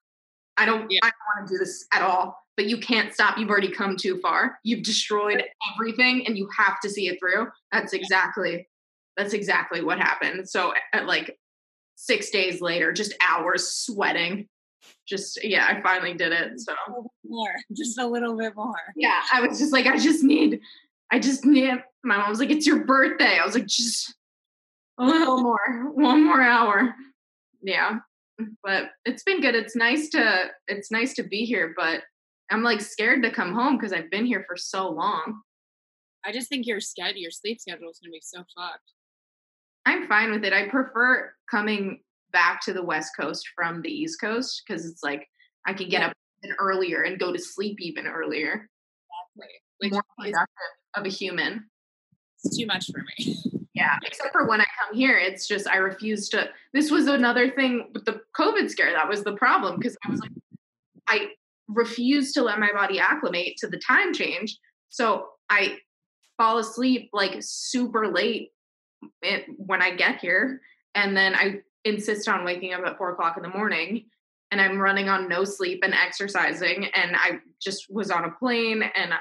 I 0.57 0.67
don't. 0.67 0.91
Yeah. 0.91 1.01
I 1.03 1.11
don't 1.11 1.37
want 1.37 1.49
to 1.49 1.55
do 1.55 1.59
this 1.59 1.87
at 1.93 2.03
all. 2.03 2.41
But 2.57 2.67
you 2.67 2.79
can't 2.79 3.13
stop. 3.13 3.37
You've 3.37 3.51
already 3.51 3.71
come 3.71 3.97
too 3.97 4.21
far. 4.21 4.61
You've 4.63 4.85
destroyed 4.85 5.43
everything, 5.75 6.27
and 6.27 6.39
you 6.39 6.49
have 6.57 6.79
to 6.81 6.89
see 6.89 7.09
it 7.09 7.19
through. 7.19 7.49
That's 7.73 7.93
exactly. 7.93 8.69
That's 9.17 9.33
exactly 9.33 9.83
what 9.83 9.99
happened. 9.99 10.49
So 10.49 10.73
at 10.93 11.07
like 11.07 11.37
six 11.97 12.31
days 12.31 12.61
later, 12.61 12.93
just 12.93 13.15
hours 13.21 13.69
sweating. 13.71 14.49
Just 15.07 15.43
yeah, 15.43 15.67
I 15.69 15.81
finally 15.83 16.15
did 16.15 16.33
it. 16.33 16.61
So 16.61 16.73
A 16.73 16.91
little 16.91 17.03
bit 17.03 17.31
more. 17.31 17.55
Just 17.73 17.99
a 17.99 18.07
little 18.07 18.37
bit 18.37 18.55
more. 18.55 18.75
yeah, 18.97 19.23
I 19.33 19.41
was 19.41 19.59
just 19.59 19.73
like, 19.73 19.87
I 19.87 19.99
just 19.99 20.23
need, 20.23 20.61
I 21.11 21.19
just 21.19 21.45
need. 21.45 21.75
My 22.03 22.19
mom 22.19 22.31
was 22.31 22.39
like, 22.39 22.51
it's 22.51 22.67
your 22.67 22.85
birthday. 22.85 23.39
I 23.39 23.47
was 23.47 23.55
like, 23.55 23.67
just 23.67 24.15
a 24.99 25.05
little 25.05 25.41
more, 25.43 25.91
one 25.93 26.23
more 26.25 26.43
hour. 26.43 26.95
Yeah, 27.63 27.99
but 28.63 28.91
it's 29.05 29.23
been 29.23 29.41
good. 29.41 29.55
It's 29.55 29.75
nice 29.75 30.11
to, 30.11 30.51
it's 30.69 30.91
nice 30.91 31.15
to 31.15 31.23
be 31.23 31.45
here, 31.45 31.73
but 31.77 32.03
I'm 32.51 32.63
like 32.63 32.81
scared 32.83 33.23
to 33.23 33.31
come 33.31 33.55
home 33.55 33.79
because 33.79 33.93
I've 33.93 34.11
been 34.11 34.27
here 34.27 34.45
for 34.47 34.57
so 34.57 34.91
long. 34.91 35.41
I 36.27 36.33
just 36.33 36.49
think 36.49 36.67
your 36.67 36.81
schedule, 36.81 37.21
your 37.21 37.31
sleep 37.31 37.61
schedule 37.61 37.91
is 37.91 37.99
gonna 38.03 38.13
be 38.13 38.21
so 38.23 38.39
fucked. 38.55 38.93
I'm 39.87 40.07
fine 40.09 40.31
with 40.31 40.45
it. 40.45 40.53
I 40.53 40.69
prefer 40.69 41.33
coming 41.51 42.01
back 42.33 42.61
to 42.65 42.73
the 42.73 42.83
West 42.83 43.13
Coast 43.19 43.49
from 43.55 43.81
the 43.83 43.91
East 43.91 44.21
Coast 44.21 44.63
because 44.67 44.85
it's 44.85 45.03
like 45.03 45.27
I 45.67 45.73
can 45.73 45.89
get 45.89 46.01
Yeah. 46.01 46.07
up 46.09 46.13
even 46.43 46.57
earlier 46.59 47.03
and 47.03 47.19
go 47.19 47.33
to 47.33 47.39
sleep 47.39 47.81
even 47.81 48.07
earlier. 48.07 48.69
Which 49.79 49.93
More 49.93 50.03
is 50.25 50.33
productive 50.33 50.84
of 50.97 51.05
a 51.05 51.09
human. 51.09 51.65
it's 52.43 52.57
too 52.57 52.67
much 52.67 52.87
for 52.91 53.05
me. 53.19 53.37
Yeah, 53.75 53.99
except 54.07 54.33
for 54.33 54.47
when 54.47 54.61
I 54.61 54.67
come 54.81 54.97
here, 54.97 55.19
it's 55.19 55.49
just 55.49 55.67
I 55.67 55.79
refuse 55.79 56.29
to. 56.29 56.49
This 56.73 56.93
was 56.93 57.09
another 57.09 57.51
thing 57.51 57.91
with 57.93 58.05
the 58.05 58.21
COVID 58.39 58.71
scare. 58.71 58.93
That 58.93 59.09
was 59.09 59.25
the 59.25 59.35
problem 59.35 59.77
because 59.77 59.97
I 60.07 60.11
was 60.11 60.21
like, 60.21 60.31
I 61.09 61.31
refused 61.67 62.35
to 62.35 62.43
let 62.43 62.61
my 62.61 62.71
body 62.73 63.01
acclimate 63.01 63.57
to 63.59 63.67
the 63.67 63.81
time 63.85 64.15
change. 64.15 64.57
So 64.91 65.27
I 65.51 65.79
fall 66.39 66.59
asleep 66.59 67.11
like 67.13 67.37
super 67.41 68.13
late 68.13 68.53
when 69.57 69.83
I 69.83 69.91
get 69.97 70.21
here, 70.21 70.61
and 70.95 71.17
then 71.17 71.35
I 71.35 71.57
insist 71.85 72.29
on 72.29 72.45
waking 72.45 72.75
up 72.75 72.87
at 72.87 72.97
four 72.97 73.11
o'clock 73.11 73.37
in 73.37 73.43
the 73.43 73.49
morning. 73.49 74.07
And 74.53 74.61
I'm 74.61 74.79
running 74.79 75.09
on 75.09 75.29
no 75.29 75.43
sleep 75.43 75.81
and 75.83 75.95
exercising, 75.95 76.87
and 76.95 77.17
I 77.17 77.41
just 77.61 77.87
was 77.91 78.13
on 78.13 78.25
a 78.25 78.31
plane, 78.31 78.85
and 78.95 79.13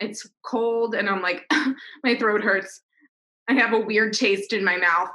it's 0.00 0.28
cold, 0.44 0.94
and 0.94 1.08
I'm 1.08 1.22
like, 1.22 1.44
my 2.04 2.16
throat 2.16 2.42
hurts. 2.42 2.82
I 3.48 3.54
have 3.54 3.72
a 3.72 3.78
weird 3.78 4.12
taste 4.12 4.52
in 4.52 4.64
my 4.64 4.76
mouth. 4.76 5.10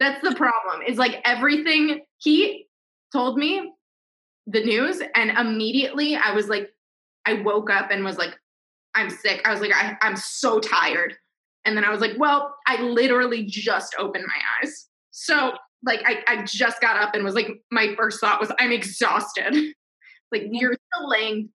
That's 0.00 0.22
the 0.22 0.34
problem. 0.34 0.82
It's 0.86 0.98
like 0.98 1.20
everything 1.24 2.02
he 2.18 2.66
told 3.12 3.36
me 3.36 3.72
the 4.46 4.64
news, 4.64 5.00
and 5.14 5.30
immediately 5.30 6.16
I 6.16 6.32
was 6.32 6.48
like, 6.48 6.70
I 7.26 7.34
woke 7.34 7.70
up 7.70 7.90
and 7.90 8.04
was 8.04 8.18
like, 8.18 8.36
I'm 8.94 9.10
sick. 9.10 9.40
I 9.44 9.52
was 9.52 9.60
like, 9.60 9.72
I, 9.72 9.96
I'm 10.02 10.16
so 10.16 10.60
tired. 10.60 11.14
And 11.64 11.76
then 11.76 11.84
I 11.84 11.90
was 11.90 12.00
like, 12.00 12.12
well, 12.18 12.56
I 12.66 12.82
literally 12.82 13.44
just 13.44 13.94
opened 13.98 14.24
my 14.26 14.40
eyes. 14.60 14.88
So, 15.12 15.52
like, 15.84 16.02
I, 16.04 16.22
I 16.26 16.42
just 16.44 16.80
got 16.80 16.96
up 16.96 17.14
and 17.14 17.24
was 17.24 17.34
like, 17.34 17.62
my 17.70 17.94
first 17.96 18.20
thought 18.20 18.40
was, 18.40 18.50
I'm 18.58 18.72
exhausted. 18.72 19.54
like, 20.32 20.44
you're 20.50 20.74
still 20.74 21.08
laying 21.08 21.50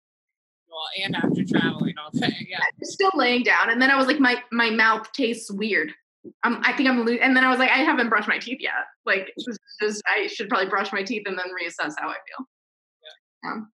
and 1.02 1.14
after 1.16 1.44
traveling 1.44 1.94
all 1.98 2.10
day, 2.12 2.46
yeah. 2.48 2.58
I'm 2.60 2.84
still 2.84 3.10
laying 3.14 3.42
down 3.42 3.70
and 3.70 3.80
then 3.80 3.90
i 3.90 3.96
was 3.96 4.06
like 4.06 4.20
my 4.20 4.42
my 4.52 4.70
mouth 4.70 5.10
tastes 5.12 5.50
weird 5.50 5.92
um, 6.44 6.60
i 6.64 6.72
think 6.72 6.88
i'm 6.88 7.04
lo- 7.06 7.12
and 7.20 7.36
then 7.36 7.44
i 7.44 7.50
was 7.50 7.58
like 7.58 7.70
i 7.70 7.78
haven't 7.78 8.08
brushed 8.08 8.28
my 8.28 8.38
teeth 8.38 8.58
yet 8.60 8.72
like 9.04 9.32
just 9.80 10.02
i 10.06 10.26
should 10.26 10.48
probably 10.48 10.68
brush 10.68 10.92
my 10.92 11.02
teeth 11.02 11.22
and 11.26 11.38
then 11.38 11.46
reassess 11.46 11.94
how 11.98 12.08
i 12.08 12.14
feel 12.26 12.46
um, 13.44 13.70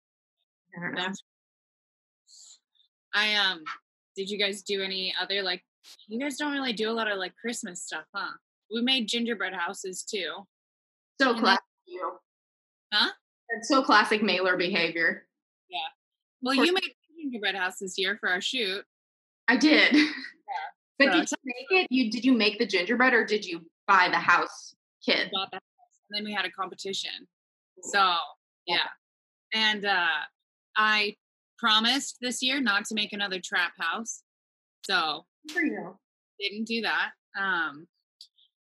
I 0.78 0.82
don't 0.82 0.96
know. 0.96 1.02
That's 1.02 1.24
I 3.14 3.36
um 3.36 3.64
did 4.16 4.30
you 4.30 4.38
guys 4.38 4.62
do 4.62 4.82
any 4.82 5.14
other 5.22 5.42
like 5.44 5.64
you 6.08 6.20
guys 6.20 6.38
don't 6.38 6.52
really 6.54 6.74
do 6.74 6.90
a 6.90 6.94
lot 6.94 7.10
of 7.12 7.18
like 7.18 7.34
Christmas 7.36 7.82
stuff, 7.84 8.04
huh? 8.14 8.32
We 8.74 8.82
made 8.82 9.08
gingerbread 9.08 9.54
houses 9.54 10.04
too. 10.04 10.46
so 11.22 11.34
classic 11.34 11.64
you 11.88 12.12
Huh? 12.94 13.12
that's 13.50 13.68
so 13.70 13.82
classic 13.82 14.22
maler 14.22 14.58
behavior 14.58 15.26
Well, 16.42 16.56
you 16.56 16.74
made 16.74 16.94
gingerbread 17.20 17.56
house 17.56 17.78
this 17.80 17.98
year 17.98 18.18
for 18.20 18.30
our 18.30 18.42
shoot. 18.42 18.84
i 19.48 19.58
did 19.58 19.94
Yeah. 19.96 20.10
but 20.98 21.06
So 21.06 21.12
did 21.12 21.32
you 21.32 21.38
make 21.46 21.84
it 21.84 21.88
you 21.90 22.12
did 22.12 22.26
you 22.26 22.34
make 22.34 22.60
the 22.60 22.66
gingerbread 22.66 23.14
or 23.14 23.26
did 23.26 23.46
you 23.46 23.62
buy 23.88 24.10
the 24.10 24.18
house 24.18 24.76
kit 25.06 25.30
bought 25.32 25.52
the 25.52 25.58
house, 25.58 25.64
and 26.10 26.18
then 26.18 26.24
we 26.24 26.34
had 26.34 26.46
a 26.46 26.52
competition. 26.52 27.28
So 27.84 28.16
yeah, 28.68 28.88
and 29.54 29.86
uh 29.86 30.26
I 30.76 31.16
promised 31.58 32.18
this 32.22 32.42
year 32.42 32.60
not 32.60 32.86
to 32.86 32.96
make 32.96 33.14
another 33.14 33.40
trap 33.44 33.74
house. 33.78 34.24
So 34.84 35.26
for 35.52 35.62
you 35.62 35.98
didn't 36.40 36.66
do 36.66 36.82
that. 36.82 37.12
Um, 37.40 37.88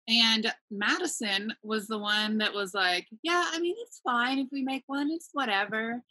and 0.10 0.52
Madison 0.72 1.54
was 1.64 1.88
the 1.88 2.00
one 2.00 2.40
that 2.40 2.54
was 2.54 2.74
like, 2.74 3.08
"Yeah, 3.22 3.46
I 3.54 3.60
mean, 3.60 3.76
it's 3.80 4.02
fine 4.04 4.40
if 4.40 4.48
we 4.52 4.64
make 4.64 4.84
one. 4.88 5.10
It's 5.12 5.30
whatever." 5.34 6.02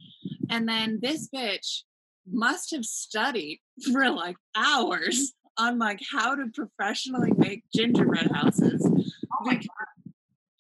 And 0.51 0.69
then 0.69 1.01
this 1.03 1.29
bitch 1.29 1.83
must 2.31 2.71
have 2.71 2.85
studied 2.85 3.61
for 3.93 4.09
like 4.11 4.37
hours 4.57 5.33
on 5.59 5.79
like 5.79 6.01
how 6.13 6.37
to 6.37 6.47
professionally 6.55 7.33
make 7.37 7.65
gingerbread 7.75 8.31
houses. 8.33 8.87
oh 8.87 9.45
my 9.45 9.55
because 9.55 9.69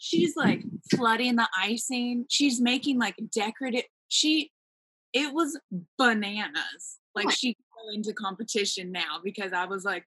She's 0.01 0.37
like 0.37 0.63
flooding 0.95 1.37
the 1.37 1.49
icing. 1.57 2.25
She's 2.29 2.61
making 2.61 2.99
like 2.99 3.17
decorative. 3.33 3.83
She, 4.09 4.53
it 5.13 5.35
was 5.35 5.59
bananas. 5.99 6.99
Like 7.15 7.31
she 7.33 7.55
go 7.55 7.93
into 7.93 8.13
competition 8.13 8.93
now 8.93 9.19
because 9.23 9.53
I 9.53 9.65
was 9.65 9.85
like, 9.85 10.05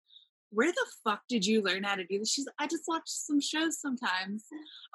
where 0.52 0.72
the 0.72 0.86
fuck 1.04 1.22
did 1.30 1.46
you 1.46 1.62
learn 1.62 1.84
how 1.84 1.96
to 1.96 2.06
do 2.06 2.20
this? 2.20 2.32
She's 2.32 2.46
like, 2.46 2.56
I 2.60 2.68
just 2.68 2.84
watch 2.88 3.04
some 3.06 3.40
shows 3.42 3.80
sometimes. 3.80 4.46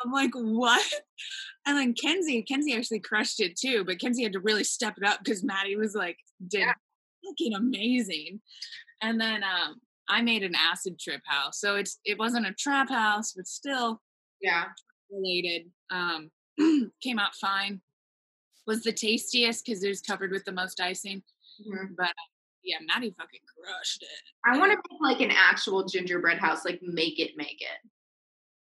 I'm 0.04 0.12
like, 0.12 0.30
what? 0.34 0.84
And 1.66 1.76
then 1.76 1.94
Kenzie, 1.94 2.42
Kenzie 2.42 2.76
actually 2.76 3.00
crushed 3.00 3.40
it 3.40 3.56
too, 3.58 3.82
but 3.84 3.98
Kenzie 3.98 4.22
had 4.22 4.34
to 4.34 4.40
really 4.40 4.62
step 4.62 4.94
it 4.96 5.02
up 5.04 5.18
because 5.24 5.42
Maddie 5.42 5.74
was 5.76 5.94
like, 5.96 6.16
did 6.46 6.60
Yeah. 6.60 6.74
fucking 7.24 7.54
amazing. 7.54 8.40
And 9.02 9.20
then 9.20 9.42
um, 9.42 9.80
I 10.08 10.22
made 10.22 10.44
an 10.44 10.54
acid 10.54 11.00
trip 11.00 11.22
house. 11.26 11.58
So 11.58 11.74
it's 11.74 11.98
it 12.04 12.18
wasn't 12.20 12.46
a 12.46 12.52
trap 12.52 12.88
house, 12.88 13.32
but 13.32 13.48
still 13.48 14.00
Yeah. 14.40 14.66
related. 15.10 15.70
Um, 15.90 16.30
came 17.02 17.18
out 17.18 17.34
fine. 17.40 17.80
Was 18.68 18.82
the 18.84 18.92
tastiest 18.92 19.64
because 19.64 19.82
it 19.82 19.88
was 19.88 20.00
covered 20.00 20.30
with 20.30 20.44
the 20.44 20.52
most 20.52 20.80
icing. 20.80 21.22
Mhm. 21.66 21.96
But 21.96 22.12
yeah, 22.66 22.78
Maddie 22.84 23.14
fucking 23.16 23.40
crushed 23.46 24.02
it. 24.02 24.24
I 24.44 24.58
want 24.58 24.72
to 24.72 24.76
make 24.76 25.00
like 25.00 25.20
an 25.20 25.34
actual 25.34 25.84
gingerbread 25.84 26.38
house, 26.38 26.64
like 26.64 26.80
make 26.82 27.20
it, 27.20 27.30
make 27.36 27.60
it. 27.60 27.90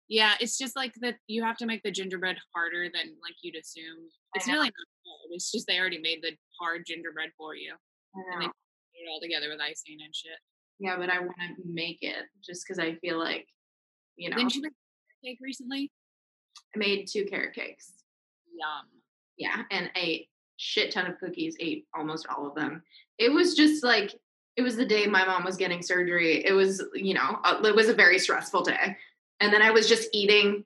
Yeah, 0.08 0.32
it's 0.40 0.58
just 0.58 0.74
like 0.74 0.94
that 1.02 1.16
you 1.28 1.44
have 1.44 1.58
to 1.58 1.66
make 1.66 1.82
the 1.82 1.90
gingerbread 1.90 2.36
harder 2.52 2.84
than 2.92 3.14
like 3.22 3.36
you'd 3.42 3.56
assume. 3.56 4.08
It's 4.34 4.48
really 4.48 4.58
not 4.58 4.72
hard. 5.06 5.30
It's 5.32 5.52
just 5.52 5.66
they 5.68 5.78
already 5.78 6.00
made 6.00 6.20
the 6.22 6.32
hard 6.58 6.84
gingerbread 6.86 7.30
for 7.36 7.54
you. 7.54 7.74
And 8.14 8.42
they 8.42 8.46
put 8.46 8.54
it 8.94 9.08
all 9.12 9.20
together 9.20 9.50
with 9.50 9.60
icing 9.60 9.98
and 10.02 10.14
shit. 10.14 10.38
Yeah, 10.80 10.96
but 10.96 11.10
I 11.10 11.20
want 11.20 11.36
to 11.38 11.62
make 11.66 11.98
it 12.00 12.24
just 12.44 12.64
because 12.66 12.78
I 12.78 12.94
feel 12.96 13.18
like, 13.18 13.46
you 14.16 14.30
know, 14.30 14.36
Didn't 14.36 14.54
you 14.54 14.62
make 14.62 14.72
a 14.72 15.26
cake 15.26 15.38
recently? 15.42 15.92
I 16.74 16.78
made 16.78 17.06
two 17.06 17.26
carrot 17.26 17.54
cakes. 17.54 17.92
Yum. 18.52 18.86
Yeah, 19.36 19.62
and 19.70 19.90
ate 19.94 20.28
shit 20.60 20.92
ton 20.92 21.06
of 21.06 21.18
cookies. 21.18 21.56
Ate 21.58 21.86
almost 21.94 22.26
all 22.28 22.46
of 22.46 22.54
them. 22.54 22.82
It 23.18 23.32
was 23.32 23.54
just 23.54 23.82
like 23.82 24.14
it 24.56 24.62
was 24.62 24.76
the 24.76 24.84
day 24.84 25.06
my 25.06 25.24
mom 25.24 25.44
was 25.44 25.56
getting 25.56 25.82
surgery. 25.82 26.44
It 26.44 26.52
was, 26.52 26.84
you 26.92 27.14
know, 27.14 27.38
uh, 27.44 27.60
it 27.64 27.74
was 27.74 27.88
a 27.88 27.94
very 27.94 28.18
stressful 28.18 28.62
day. 28.62 28.96
And 29.40 29.52
then 29.52 29.62
I 29.62 29.70
was 29.70 29.88
just 29.88 30.08
eating 30.12 30.64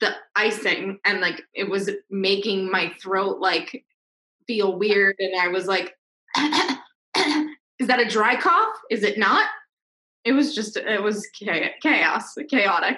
the 0.00 0.14
icing 0.34 0.98
and 1.04 1.20
like 1.20 1.42
it 1.52 1.68
was 1.68 1.90
making 2.08 2.70
my 2.70 2.92
throat 3.02 3.40
like 3.40 3.84
feel 4.46 4.78
weird 4.78 5.16
and 5.18 5.38
I 5.40 5.48
was 5.48 5.66
like 5.66 5.96
is 6.36 7.88
that 7.88 7.98
a 7.98 8.08
dry 8.08 8.40
cough? 8.40 8.76
Is 8.90 9.02
it 9.02 9.18
not? 9.18 9.48
It 10.24 10.32
was 10.32 10.54
just 10.54 10.76
it 10.76 11.02
was 11.02 11.26
chaos, 11.34 12.34
chaotic. 12.48 12.96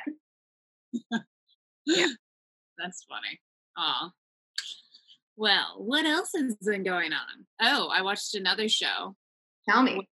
yeah. 1.87 2.09
That's 2.77 3.05
funny. 3.09 3.41
Aw. 3.79 4.11
Well, 5.37 5.75
what 5.79 6.07
else 6.07 6.31
has 6.37 6.57
been 6.57 6.85
going 6.85 7.13
on? 7.13 7.47
Oh, 7.61 7.89
I 7.89 8.03
watched 8.03 8.35
another 8.35 8.69
show. 8.69 9.17
Tell 9.69 9.83
me. 9.83 10.09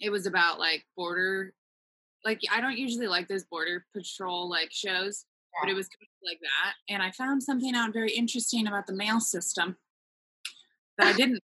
It 0.00 0.10
was 0.10 0.26
about 0.26 0.58
like 0.58 0.84
border 0.96 1.52
like 2.24 2.40
I 2.52 2.60
don't 2.60 2.76
usually 2.76 3.06
like 3.06 3.28
those 3.28 3.44
border 3.44 3.86
patrol 3.94 4.48
like 4.48 4.70
shows, 4.72 5.24
but 5.60 5.70
it 5.70 5.74
was 5.74 5.88
kind 5.88 6.02
of 6.02 6.28
like 6.28 6.40
that. 6.40 6.74
And 6.92 7.02
I 7.02 7.10
found 7.10 7.42
something 7.42 7.74
out 7.74 7.92
very 7.92 8.10
interesting 8.10 8.66
about 8.66 8.86
the 8.86 8.92
mail 8.92 9.20
system 9.20 9.76
that 10.98 11.06
I 11.06 11.12
didn't. 11.12 11.42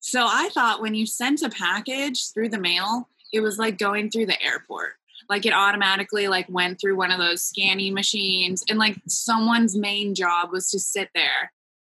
So 0.00 0.26
I 0.26 0.48
thought 0.52 0.82
when 0.82 0.94
you 0.94 1.06
sent 1.06 1.42
a 1.42 1.48
package 1.48 2.32
through 2.32 2.48
the 2.48 2.58
mail, 2.58 3.08
it 3.32 3.40
was 3.40 3.58
like 3.58 3.78
going 3.78 4.10
through 4.10 4.26
the 4.26 4.42
airport. 4.42 4.94
Like 5.32 5.46
it 5.46 5.54
automatically 5.54 6.28
like 6.28 6.46
went 6.50 6.78
through 6.78 6.94
one 6.94 7.10
of 7.10 7.18
those 7.18 7.42
scanning 7.42 7.94
machines 7.94 8.62
and 8.68 8.78
like 8.78 9.00
someone's 9.08 9.74
main 9.74 10.14
job 10.14 10.52
was 10.52 10.70
to 10.72 10.78
sit 10.78 11.08
there 11.14 11.50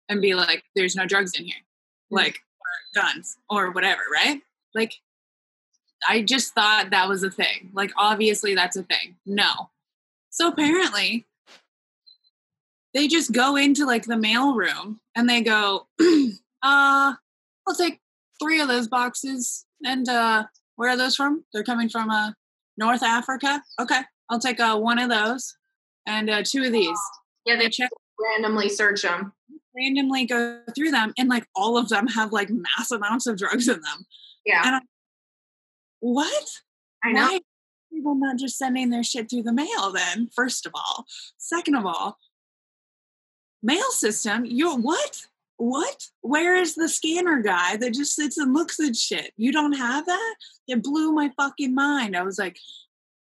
and 0.10 0.22
be 0.22 0.36
like, 0.36 0.62
there's 0.76 0.94
no 0.94 1.06
drugs 1.06 1.40
in 1.40 1.46
here. 1.46 1.64
Like 2.12 2.42
or 2.60 3.02
guns 3.02 3.38
or 3.50 3.72
whatever, 3.72 4.02
right? 4.12 4.42
Like 4.76 4.96
I 6.06 6.22
just 6.22 6.54
thought 6.54 6.90
that 6.90 7.08
was 7.08 7.24
a 7.24 7.32
thing. 7.32 7.70
Like 7.74 7.94
obviously 7.96 8.56
that's 8.56 8.76
a 8.76 8.84
thing. 8.84 9.16
No. 9.26 9.70
So 10.32 10.50
apparently 10.50 11.26
they 12.94 13.08
just 13.08 13.32
go 13.32 13.56
into 13.56 13.86
like 13.86 14.04
the 14.04 14.18
mail 14.18 14.54
room 14.54 15.00
and 15.16 15.30
they 15.30 15.40
go, 15.40 15.88
uh, 16.02 16.04
I'll 16.62 17.76
take 17.78 18.02
three 18.38 18.60
of 18.60 18.68
those 18.68 18.90
boxes. 18.90 19.66
And 19.86 20.10
uh 20.10 20.44
where 20.76 20.90
are 20.90 20.98
those 20.98 21.16
from? 21.16 21.46
They're 21.54 21.64
coming 21.64 21.88
from 21.88 22.10
uh 22.10 22.32
North 22.80 23.04
Africa. 23.04 23.62
Okay. 23.80 24.00
I'll 24.30 24.40
take 24.40 24.60
uh 24.60 24.78
one 24.80 24.98
of 25.00 25.10
those 25.10 25.56
and 26.08 26.30
uh 26.30 26.42
two 26.44 26.64
of 26.64 26.72
these. 26.72 26.98
Yeah, 27.46 27.58
They 27.58 27.70
check 27.70 27.90
randomly 28.20 28.70
search 28.70 29.02
them. 29.04 29.34
randomly 29.76 30.26
go 30.26 30.62
through 30.76 30.92
them 30.92 31.14
and 31.18 31.30
like 31.30 31.46
all 31.56 31.78
of 31.78 31.90
them 31.90 32.08
have 32.08 32.32
like 32.32 32.50
mass 32.50 32.90
amounts 32.92 33.28
of 33.28 33.38
drugs 33.38 33.68
in 33.68 33.76
them. 33.82 34.06
Yeah, 34.46 34.62
And 34.66 34.82
What? 36.00 36.46
I 37.04 37.12
know. 37.12 37.22
Why 37.28 37.36
are 37.36 37.40
people 37.94 38.16
not 38.16 38.38
just 38.38 38.58
sending 38.58 38.90
their 38.90 39.04
shit 39.04 39.30
through 39.30 39.44
the 39.44 39.54
mail 39.54 39.92
then, 39.94 40.30
first 40.34 40.66
of 40.66 40.72
all? 40.76 41.06
Second 41.38 41.76
of 41.76 41.86
all, 41.86 42.18
mail 43.62 43.90
system, 43.92 44.46
you 44.46 44.76
what? 44.76 45.28
What? 45.60 46.08
Where 46.22 46.56
is 46.56 46.76
the 46.76 46.88
scanner 46.88 47.42
guy 47.42 47.76
that 47.76 47.94
just 47.94 48.16
sits 48.16 48.38
and 48.38 48.54
looks 48.54 48.80
at 48.80 48.96
shit? 48.96 49.34
You 49.36 49.52
don't 49.52 49.74
have 49.74 50.06
that? 50.06 50.36
It 50.70 50.82
blew 50.82 51.12
my 51.12 51.32
fucking 51.36 51.76
mind. 51.76 52.16
I 52.16 52.24
was 52.24 52.40
like, 52.40 52.58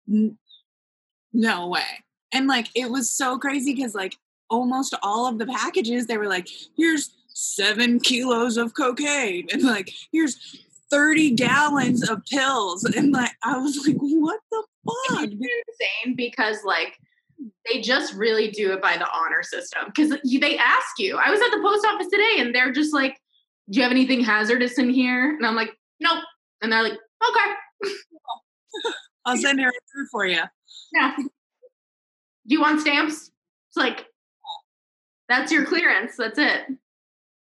no 0.07 1.69
way. 1.69 2.05
And 2.31 2.47
like, 2.47 2.69
it 2.75 2.91
was 2.91 3.11
so 3.11 3.39
crazy 3.39 3.75
because 3.75 3.95
like 3.95 4.15
almost 4.51 4.95
all 5.03 5.27
of 5.27 5.39
the 5.39 5.47
packages, 5.47 6.07
they 6.07 6.19
were 6.19 6.29
like, 6.29 6.51
here's 6.77 7.11
seven 7.29 7.99
kilos 7.99 8.59
of 8.59 8.75
cocaine. 8.75 9.49
And 9.51 9.63
like, 9.63 9.91
here's 10.13 10.63
30 10.91 11.31
gallons 11.31 12.07
of 12.11 12.27
pills. 12.27 12.85
And 12.85 13.11
like, 13.11 13.33
I 13.43 13.57
was 13.57 13.87
like, 13.87 13.97
what 13.97 14.41
the 14.51 14.65
fuck? 14.85 15.31
It's 15.31 15.33
insane 15.33 16.15
because 16.15 16.59
like 16.63 16.99
they 17.67 17.81
just 17.81 18.15
really 18.15 18.51
do 18.51 18.73
it 18.73 18.83
by 18.83 18.97
the 18.97 19.07
honor 19.15 19.43
system 19.43 19.85
because 19.87 20.11
they 20.41 20.59
ask 20.59 20.99
you. 20.99 21.17
I 21.17 21.31
was 21.31 21.41
at 21.41 21.51
the 21.51 21.61
post 21.63 21.87
office 21.87 22.09
today 22.11 22.37
and 22.39 22.55
they're 22.55 22.73
just 22.73 22.93
like, 22.93 23.17
"Do 23.71 23.77
you 23.79 23.83
have 23.83 23.93
anything 23.93 24.23
hazardous 24.23 24.79
in 24.79 24.91
here?" 24.91 25.31
And 25.37 25.47
I'm 25.47 25.55
like, 25.55 25.71
"Nope." 26.01 26.23
And 26.63 26.73
they're 26.73 26.83
like, 26.83 26.93
"Okay, 26.93 27.51
I'll 29.25 29.37
send 29.37 29.61
it 29.61 29.65
right 29.65 29.73
through 29.93 30.07
for 30.11 30.27
you. 30.27 30.41
yeah." 30.93 31.15
Do 31.17 31.27
you 32.55 32.61
want 32.61 32.81
stamps? 32.81 33.31
It's 33.69 33.77
like 33.77 34.07
that's 35.29 35.53
your 35.53 35.65
clearance. 35.67 36.17
That's 36.17 36.39
it. 36.39 36.63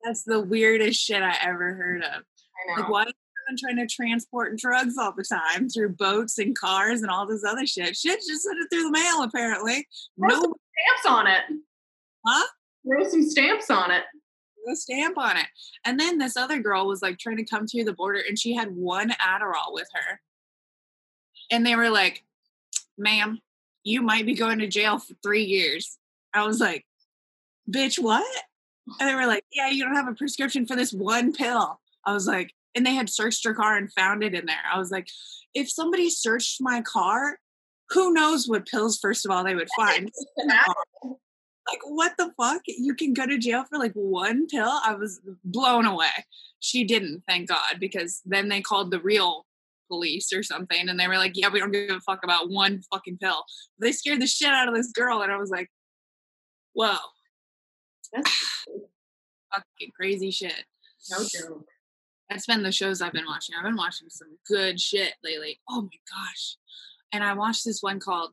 That's 0.04 0.24
the 0.24 0.40
weirdest 0.40 1.00
shit 1.00 1.22
I 1.22 1.36
ever 1.42 1.74
heard 1.74 2.02
of. 2.02 2.22
I 2.22 2.76
know. 2.76 2.82
Like, 2.82 2.90
why 2.90 3.04
everyone 3.46 3.58
trying 3.58 3.88
to 3.88 3.94
transport 3.94 4.58
drugs 4.58 4.96
all 4.98 5.12
the 5.12 5.24
time 5.24 5.68
through 5.68 5.90
boats 5.90 6.38
and 6.38 6.56
cars 6.58 7.02
and 7.02 7.10
all 7.10 7.26
this 7.26 7.44
other 7.44 7.66
shit? 7.66 7.96
Shit, 7.96 8.20
just 8.26 8.42
sent 8.42 8.58
it 8.58 8.68
through 8.70 8.84
the 8.84 8.90
mail, 8.90 9.22
apparently. 9.22 9.86
Throw 10.18 10.28
No 10.28 10.38
stamps 10.40 11.06
on 11.08 11.26
it. 11.26 11.42
Huh? 12.26 12.46
Throw 12.86 13.08
some 13.08 13.28
stamps 13.28 13.70
on 13.70 13.90
it. 13.90 14.04
a 14.70 14.76
stamp 14.76 15.18
on 15.18 15.36
it. 15.36 15.46
And 15.84 15.98
then 15.98 16.18
this 16.18 16.36
other 16.36 16.58
girl 16.58 16.86
was 16.86 17.02
like 17.02 17.18
trying 17.18 17.36
to 17.38 17.44
come 17.44 17.66
through 17.66 17.84
the 17.84 17.92
border 17.92 18.22
and 18.26 18.38
she 18.38 18.54
had 18.54 18.74
one 18.74 19.10
Adderall 19.10 19.72
with 19.72 19.88
her. 19.94 20.20
And 21.50 21.64
they 21.64 21.76
were 21.76 21.90
like, 21.90 22.24
ma'am, 22.98 23.38
you 23.84 24.02
might 24.02 24.26
be 24.26 24.34
going 24.34 24.58
to 24.58 24.66
jail 24.66 24.98
for 24.98 25.14
three 25.22 25.44
years. 25.44 25.98
I 26.34 26.44
was 26.46 26.60
like, 26.60 26.84
bitch, 27.70 27.98
what? 27.98 28.26
And 29.00 29.08
they 29.08 29.14
were 29.14 29.26
like, 29.26 29.44
yeah, 29.52 29.68
you 29.68 29.84
don't 29.84 29.94
have 29.94 30.08
a 30.08 30.14
prescription 30.14 30.66
for 30.66 30.76
this 30.76 30.92
one 30.92 31.32
pill. 31.32 31.80
I 32.04 32.12
was 32.12 32.26
like, 32.26 32.52
and 32.76 32.84
they 32.84 32.94
had 32.94 33.10
searched 33.10 33.44
her 33.44 33.54
car 33.54 33.76
and 33.76 33.92
found 33.94 34.22
it 34.22 34.34
in 34.34 34.44
there. 34.46 34.56
I 34.70 34.78
was 34.78 34.90
like, 34.90 35.08
if 35.54 35.70
somebody 35.70 36.10
searched 36.10 36.58
my 36.60 36.82
car, 36.82 37.38
who 37.90 38.12
knows 38.12 38.46
what 38.46 38.66
pills, 38.66 38.98
first 39.00 39.24
of 39.24 39.32
all, 39.32 39.42
they 39.42 39.54
would 39.54 39.68
find. 39.76 40.12
like 41.68 41.80
what 41.84 42.12
the 42.16 42.30
fuck 42.36 42.62
you 42.66 42.94
can 42.94 43.12
go 43.12 43.26
to 43.26 43.38
jail 43.38 43.64
for 43.68 43.76
like 43.76 43.90
one 43.94 44.46
pill 44.46 44.70
i 44.84 44.94
was 44.94 45.20
blown 45.42 45.84
away 45.84 46.06
she 46.60 46.84
didn't 46.84 47.24
thank 47.26 47.48
god 47.48 47.80
because 47.80 48.22
then 48.24 48.48
they 48.48 48.60
called 48.60 48.92
the 48.92 49.00
real 49.00 49.44
police 49.88 50.32
or 50.32 50.44
something 50.44 50.88
and 50.88 51.00
they 51.00 51.08
were 51.08 51.16
like 51.16 51.32
yeah 51.34 51.48
we 51.48 51.58
don't 51.58 51.72
give 51.72 51.90
a 51.90 51.98
fuck 52.02 52.20
about 52.22 52.50
one 52.50 52.80
fucking 52.92 53.18
pill 53.18 53.42
they 53.80 53.90
scared 53.90 54.20
the 54.20 54.28
shit 54.28 54.50
out 54.50 54.68
of 54.68 54.74
this 54.74 54.92
girl 54.92 55.22
and 55.22 55.32
i 55.32 55.36
was 55.36 55.50
like 55.50 55.68
whoa 56.74 56.94
That's 58.12 58.30
fucking 59.52 59.90
crazy 59.96 60.30
shit 60.30 60.64
no 61.10 61.18
joke. 61.18 61.66
That's 62.28 62.46
been 62.46 62.62
the 62.62 62.72
shows 62.72 63.00
i've 63.00 63.12
been 63.12 63.26
watching. 63.26 63.54
I've 63.56 63.64
been 63.64 63.76
watching 63.76 64.08
some 64.08 64.36
good 64.48 64.80
shit 64.80 65.14
lately. 65.22 65.60
Oh 65.68 65.82
my 65.82 65.88
gosh. 66.12 66.56
And 67.12 67.22
i 67.24 67.32
watched 67.34 67.64
this 67.64 67.82
one 67.82 68.00
called 68.00 68.32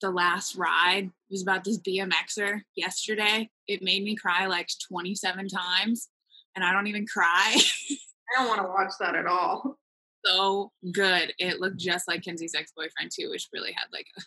the 0.00 0.10
last 0.10 0.56
ride. 0.56 1.04
It 1.04 1.32
was 1.32 1.42
about 1.42 1.64
this 1.64 1.78
bmxer 1.78 2.62
yesterday. 2.74 3.50
It 3.68 3.82
made 3.82 4.04
me 4.04 4.16
cry 4.16 4.46
like 4.46 4.68
27 4.88 5.48
times 5.48 6.08
and 6.54 6.64
i 6.64 6.72
don't 6.72 6.86
even 6.86 7.06
cry. 7.06 7.56
I 8.34 8.38
don't 8.38 8.48
want 8.48 8.62
to 8.62 8.68
watch 8.68 8.92
that 9.00 9.14
at 9.14 9.26
all. 9.26 9.76
so 10.24 10.72
good. 10.92 11.34
It 11.38 11.60
looked 11.60 11.78
just 11.78 12.08
like 12.08 12.22
kenzie's 12.22 12.54
ex-boyfriend 12.54 13.10
too 13.12 13.30
which 13.30 13.48
really 13.52 13.72
had 13.72 13.86
like 13.92 14.06
a, 14.18 14.22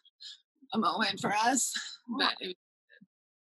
a 0.77 0.79
moment 0.79 1.19
for 1.19 1.33
us 1.33 1.73
but 2.17 2.33
it 2.39 2.47
was 2.47 2.55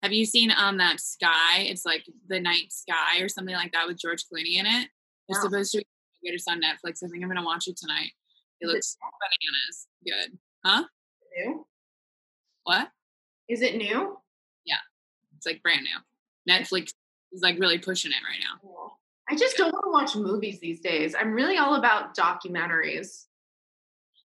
have 0.02 0.12
you 0.14 0.24
seen 0.24 0.50
um 0.56 0.78
that 0.78 0.98
sky? 0.98 1.58
It's 1.58 1.84
like 1.84 2.04
the 2.26 2.40
night 2.40 2.72
sky 2.72 3.20
or 3.20 3.28
something 3.28 3.54
like 3.54 3.72
that 3.72 3.86
with 3.86 4.00
george 4.00 4.24
clooney 4.24 4.54
in 4.56 4.64
it 4.64 4.88
it's 5.30 5.38
No. 5.38 5.48
supposed 5.48 5.72
to 5.72 5.78
be 5.78 5.84
it's 6.24 6.46
on 6.48 6.60
netflix 6.60 7.02
i 7.02 7.08
think 7.08 7.22
i'm 7.22 7.28
gonna 7.28 7.44
watch 7.44 7.66
it 7.68 7.76
tonight 7.76 8.10
It 8.60 8.66
Is 8.66 8.70
it 8.70 8.74
looks 8.74 8.96
bananas. 9.20 9.86
Good. 10.04 10.38
Huh? 10.64 10.84
new? 11.36 11.66
What? 12.64 12.90
Is 13.48 13.62
it 13.62 13.76
new? 13.76 14.18
Yeah. 14.66 14.76
It's 15.36 15.46
like 15.46 15.62
brand 15.62 15.80
new. 15.82 16.52
Netflix 16.52 16.92
is 17.32 17.40
like 17.42 17.58
really 17.58 17.78
pushing 17.78 18.10
it 18.12 18.22
right 18.28 18.38
now. 18.40 18.92
I 19.30 19.36
just 19.36 19.56
don't 19.56 19.72
want 19.72 19.84
to 20.12 20.20
watch 20.20 20.26
movies 20.30 20.60
these 20.60 20.80
days. 20.80 21.14
I'm 21.18 21.32
really 21.32 21.56
all 21.56 21.76
about 21.76 22.14
documentaries. 22.16 23.24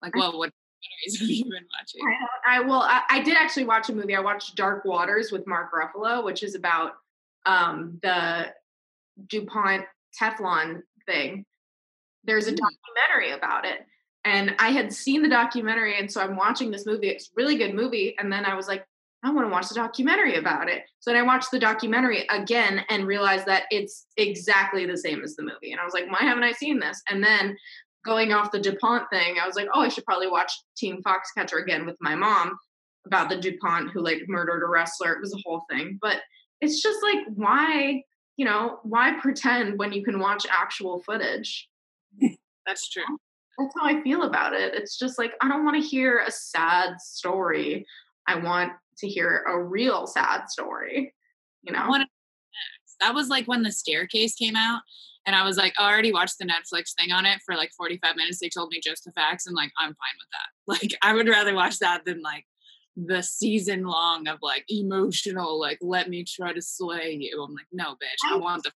Like, 0.03 0.15
well, 0.17 0.37
what 0.39 0.51
documentaries 0.51 1.19
have 1.21 1.29
you 1.29 1.45
been 1.45 1.67
watching? 1.79 2.19
I 2.47 2.61
will. 2.61 2.81
I, 2.83 3.03
I 3.11 3.21
did 3.23 3.37
actually 3.37 3.65
watch 3.65 3.89
a 3.91 3.95
movie. 3.95 4.17
I 4.17 4.21
watched 4.21 4.57
Dark 4.57 4.85
Waters 4.85 5.31
with 5.31 5.47
Mark 5.47 5.71
Ruffalo, 5.73 6.25
which 6.25 6.43
is 6.43 6.55
about 6.57 6.93
um, 7.45 7.99
the 8.03 8.53
DuPont 9.29 9.85
Teflon 10.21 10.81
thing. 11.07 11.45
There's 12.25 12.47
a 12.47 12.51
Hmm. 12.51 12.57
documentary 12.57 13.33
about 13.33 13.65
it. 13.65 13.87
And 14.25 14.57
I 14.59 14.71
had 14.71 14.93
seen 14.93 15.23
the 15.23 15.29
documentary, 15.29 15.99
and 15.99 16.11
so 16.11 16.21
I'm 16.21 16.37
watching 16.37 16.71
this 16.71 16.85
movie. 16.85 17.09
It's 17.09 17.29
a 17.29 17.33
really 17.37 17.57
good 17.57 17.75
movie. 17.75 18.17
And 18.19 18.33
then 18.33 18.45
I 18.45 18.55
was 18.55 18.67
like, 18.67 18.85
I 19.23 19.31
want 19.31 19.47
to 19.47 19.53
watch 19.53 19.69
the 19.69 19.75
documentary 19.77 20.35
about 20.37 20.69
it. 20.69 20.83
So 20.99 21.11
then 21.13 21.21
I 21.21 21.23
watched 21.23 21.51
the 21.51 21.59
documentary 21.59 22.27
again 22.29 22.85
and 22.89 23.07
realized 23.07 23.47
that 23.47 23.65
it's 23.71 24.07
exactly 24.17 24.85
the 24.85 24.97
same 24.97 25.23
as 25.23 25.37
the 25.37 25.43
movie. 25.43 25.73
And 25.73 25.81
I 25.81 25.85
was 25.85 25.95
like, 25.95 26.11
why 26.11 26.19
haven't 26.21 26.45
I 26.45 26.53
seen 26.53 26.79
this? 26.79 27.01
And 27.09 27.23
then 27.23 27.57
going 28.05 28.33
off 28.33 28.53
the 28.53 28.61
DuPont 28.61 29.09
thing, 29.11 29.37
I 29.41 29.47
was 29.47 29.57
like, 29.57 29.69
oh, 29.75 29.81
I 29.81 29.89
should 29.89 30.05
probably 30.05 30.29
watch 30.29 30.53
Team 30.77 31.03
Foxcatcher 31.03 31.63
again 31.63 31.87
with 31.87 31.97
my 32.01 32.15
mom 32.15 32.57
about 33.07 33.29
the 33.29 33.37
DuPont 33.37 33.91
who 33.91 34.01
like 34.01 34.23
murdered 34.29 34.63
a 34.65 34.69
wrestler. 34.69 35.13
It 35.13 35.21
was 35.21 35.35
a 35.35 35.43
whole 35.45 35.63
thing. 35.71 35.99
But 36.03 36.21
it's 36.61 36.83
just 36.83 37.03
like, 37.03 37.25
why, 37.35 38.03
you 38.37 38.45
know, 38.45 38.79
why 38.83 39.19
pretend 39.21 39.79
when 39.79 39.93
you 39.93 40.05
can 40.05 40.19
watch 40.19 40.47
actual 40.51 41.03
footage? 41.03 41.69
That's 42.67 42.89
true. 42.91 43.05
That's 43.59 43.75
how 43.79 43.87
I 43.87 44.03
feel 44.03 44.25
about 44.25 44.53
it. 44.53 44.75
It's 44.75 44.99
just 44.99 45.19
like, 45.19 45.33
I 45.41 45.49
don't 45.49 45.65
want 45.65 45.81
to 45.81 45.89
hear 45.89 46.19
a 46.21 46.31
sad 46.31 47.01
story. 47.01 47.87
I 48.27 48.37
want 48.37 48.73
to 48.99 49.09
hear 49.09 49.45
a 49.49 49.63
real 49.63 50.07
sad 50.07 50.51
story, 50.51 51.15
you 51.63 51.73
know? 51.73 52.05
That 53.01 53.15
was 53.15 53.29
like 53.29 53.47
when 53.47 53.63
the 53.63 53.73
staircase 53.73 54.35
came 54.35 54.57
out 54.57 54.81
and 55.27 55.35
i 55.37 55.45
was 55.45 55.57
like 55.57 55.75
oh, 55.79 55.85
i 55.85 55.93
already 55.93 56.13
watched 56.13 56.39
the 56.39 56.47
netflix 56.47 56.95
thing 56.95 57.13
on 57.13 57.27
it 57.27 57.41
for 57.45 57.57
like 57.57 57.71
45 57.77 58.17
minutes 58.17 58.39
they 58.41 58.49
told 58.49 58.71
me 58.71 58.81
just 58.83 59.05
the 59.05 59.13
facts 59.13 59.47
and 59.47 59.55
like 59.55 59.71
i'm 59.79 59.89
fine 59.89 60.17
with 60.19 60.29
that 60.33 60.83
like 60.83 60.95
i 61.03 61.13
would 61.13 61.29
rather 61.29 61.55
watch 61.55 61.79
that 61.81 62.05
than 62.05 62.23
like 62.23 62.47
the 62.97 63.23
season 63.23 63.85
long 63.85 64.27
of 64.27 64.39
like 64.41 64.65
emotional 64.71 65.61
like 65.61 65.79
let 65.83 66.09
me 66.09 66.25
try 66.25 66.53
to 66.53 66.63
slay 66.63 67.13
you 67.13 67.43
i'm 67.43 67.53
like 67.53 67.67
no 67.71 67.93
bitch 67.93 68.33
i 68.33 68.37
want 68.37 68.63
the 68.63 68.71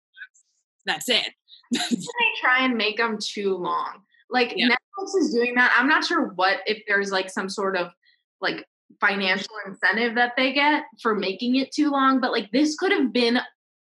that's 0.84 1.08
it 1.08 1.30
they 1.70 2.32
try 2.40 2.64
and 2.64 2.76
make 2.76 2.96
them 2.96 3.18
too 3.20 3.56
long. 3.56 4.02
Like 4.30 4.54
Yeah. 4.56 4.68
Netflix 4.68 5.20
is 5.20 5.32
doing 5.32 5.54
that. 5.56 5.74
I'm 5.76 5.88
not 5.88 6.04
sure 6.04 6.32
what 6.34 6.58
if 6.66 6.82
there's 6.86 7.10
like 7.10 7.30
some 7.30 7.48
sort 7.48 7.76
of 7.76 7.92
like 8.40 8.66
financial 9.00 9.54
incentive 9.66 10.14
that 10.16 10.32
they 10.36 10.52
get 10.52 10.84
for 11.02 11.14
making 11.14 11.56
it 11.56 11.72
too 11.72 11.90
long, 11.90 12.20
but 12.20 12.32
like 12.32 12.50
this 12.52 12.76
could 12.76 12.92
have 12.92 13.12
been 13.12 13.38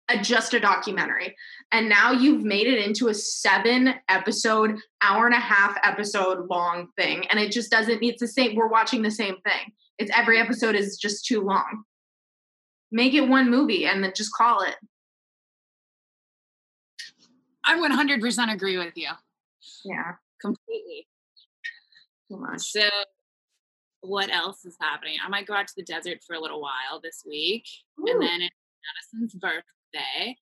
a, 0.08 0.18
just 0.18 0.54
a 0.54 0.60
documentary. 0.60 1.34
And 1.72 1.88
now 1.88 2.12
you've 2.12 2.44
made 2.44 2.66
it 2.66 2.84
into 2.84 3.08
a 3.08 3.14
seven 3.14 3.94
episode, 4.08 4.76
hour 5.02 5.26
and 5.26 5.34
a 5.34 5.40
half 5.40 5.76
episode 5.82 6.46
long 6.48 6.88
thing. 6.96 7.26
And 7.28 7.40
it 7.40 7.52
just 7.52 7.70
doesn't, 7.70 8.02
it's 8.02 8.20
the 8.20 8.28
same. 8.28 8.54
We're 8.54 8.68
watching 8.68 9.02
the 9.02 9.10
same 9.10 9.36
thing. 9.44 9.72
It's 9.98 10.10
every 10.14 10.40
episode 10.40 10.74
is 10.74 10.96
just 10.98 11.24
too 11.24 11.40
long. 11.40 11.84
Make 12.90 13.14
it 13.14 13.28
one 13.28 13.50
movie 13.50 13.86
and 13.86 14.02
then 14.02 14.12
just 14.14 14.30
call 14.36 14.62
it. 14.62 14.76
i 17.64 17.74
100% 17.78 18.52
agree 18.52 18.76
with 18.78 18.92
you 18.96 19.08
Yeah. 19.84 20.12
completely 20.40 21.06
Too 22.30 22.38
much. 22.38 22.60
so 22.60 22.88
what 24.00 24.30
else 24.30 24.64
is 24.66 24.76
happening 24.80 25.16
i 25.24 25.28
might 25.28 25.46
go 25.46 25.54
out 25.54 25.66
to 25.66 25.74
the 25.76 25.82
desert 25.82 26.18
for 26.26 26.36
a 26.36 26.40
little 26.40 26.60
while 26.60 27.00
this 27.02 27.22
week 27.26 27.64
Ooh. 28.00 28.04
and 28.06 28.20
then 28.22 28.42
it's 28.42 28.56
Madison's 29.12 29.34
birthday. 29.34 30.36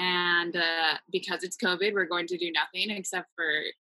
And 0.00 0.56
uh, 0.56 0.94
because 1.12 1.42
it's 1.42 1.56
COVID, 1.56 1.92
we're 1.92 2.06
going 2.06 2.28
to 2.28 2.38
do 2.38 2.50
nothing 2.52 2.88
except 2.96 3.26
for 3.34 3.44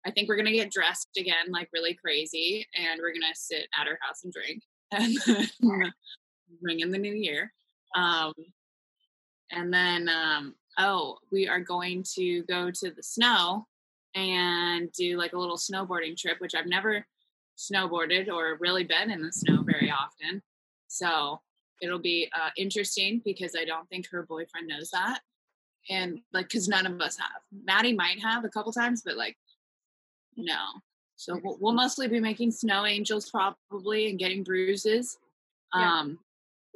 I 0.05 0.11
think 0.11 0.27
we're 0.27 0.35
gonna 0.37 0.51
get 0.51 0.71
dressed 0.71 1.07
again 1.17 1.51
like 1.51 1.69
really 1.71 1.93
crazy, 1.93 2.65
and 2.75 2.99
we're 2.99 3.13
gonna 3.13 3.33
sit 3.35 3.67
at 3.79 3.87
her 3.87 3.97
house 4.01 4.23
and 4.23 4.33
drink, 4.33 4.63
and 4.91 5.17
then 5.25 5.49
ring 6.61 6.79
in 6.79 6.91
the 6.91 6.97
new 6.97 7.13
year. 7.13 7.51
Um, 7.95 8.33
and 9.51 9.73
then 9.73 10.09
um, 10.09 10.55
oh, 10.77 11.17
we 11.31 11.47
are 11.47 11.59
going 11.59 12.03
to 12.15 12.43
go 12.43 12.71
to 12.71 12.91
the 12.91 13.03
snow 13.03 13.67
and 14.15 14.91
do 14.93 15.17
like 15.17 15.33
a 15.33 15.37
little 15.37 15.57
snowboarding 15.57 16.17
trip, 16.17 16.39
which 16.39 16.55
I've 16.55 16.65
never 16.65 17.05
snowboarded 17.57 18.29
or 18.29 18.57
really 18.59 18.83
been 18.83 19.11
in 19.11 19.21
the 19.21 19.31
snow 19.31 19.63
very 19.63 19.91
often. 19.91 20.41
So 20.87 21.41
it'll 21.81 21.99
be 21.99 22.29
uh, 22.33 22.49
interesting 22.57 23.21
because 23.23 23.55
I 23.59 23.65
don't 23.65 23.87
think 23.89 24.07
her 24.09 24.23
boyfriend 24.23 24.67
knows 24.67 24.89
that. 24.91 25.19
And 25.89 26.19
like, 26.33 26.47
because 26.47 26.67
none 26.67 26.85
of 26.85 26.99
us 27.01 27.17
have. 27.17 27.41
Maddie 27.51 27.93
might 27.93 28.21
have 28.21 28.45
a 28.45 28.49
couple 28.49 28.71
times, 28.71 29.01
but 29.03 29.17
like, 29.17 29.37
no. 30.35 30.57
So 31.19 31.37
we'll, 31.43 31.57
we'll 31.59 31.73
mostly 31.73 32.07
be 32.07 32.21
making 32.21 32.51
snow 32.51 32.85
angels 32.85 33.29
probably 33.29 34.09
and 34.09 34.17
getting 34.17 34.41
bruises. 34.41 35.17
Yeah. 35.75 35.99
Um, 35.99 36.19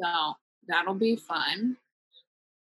so 0.02 0.34
that'll 0.68 0.96
be 0.96 1.16
fun. 1.16 1.78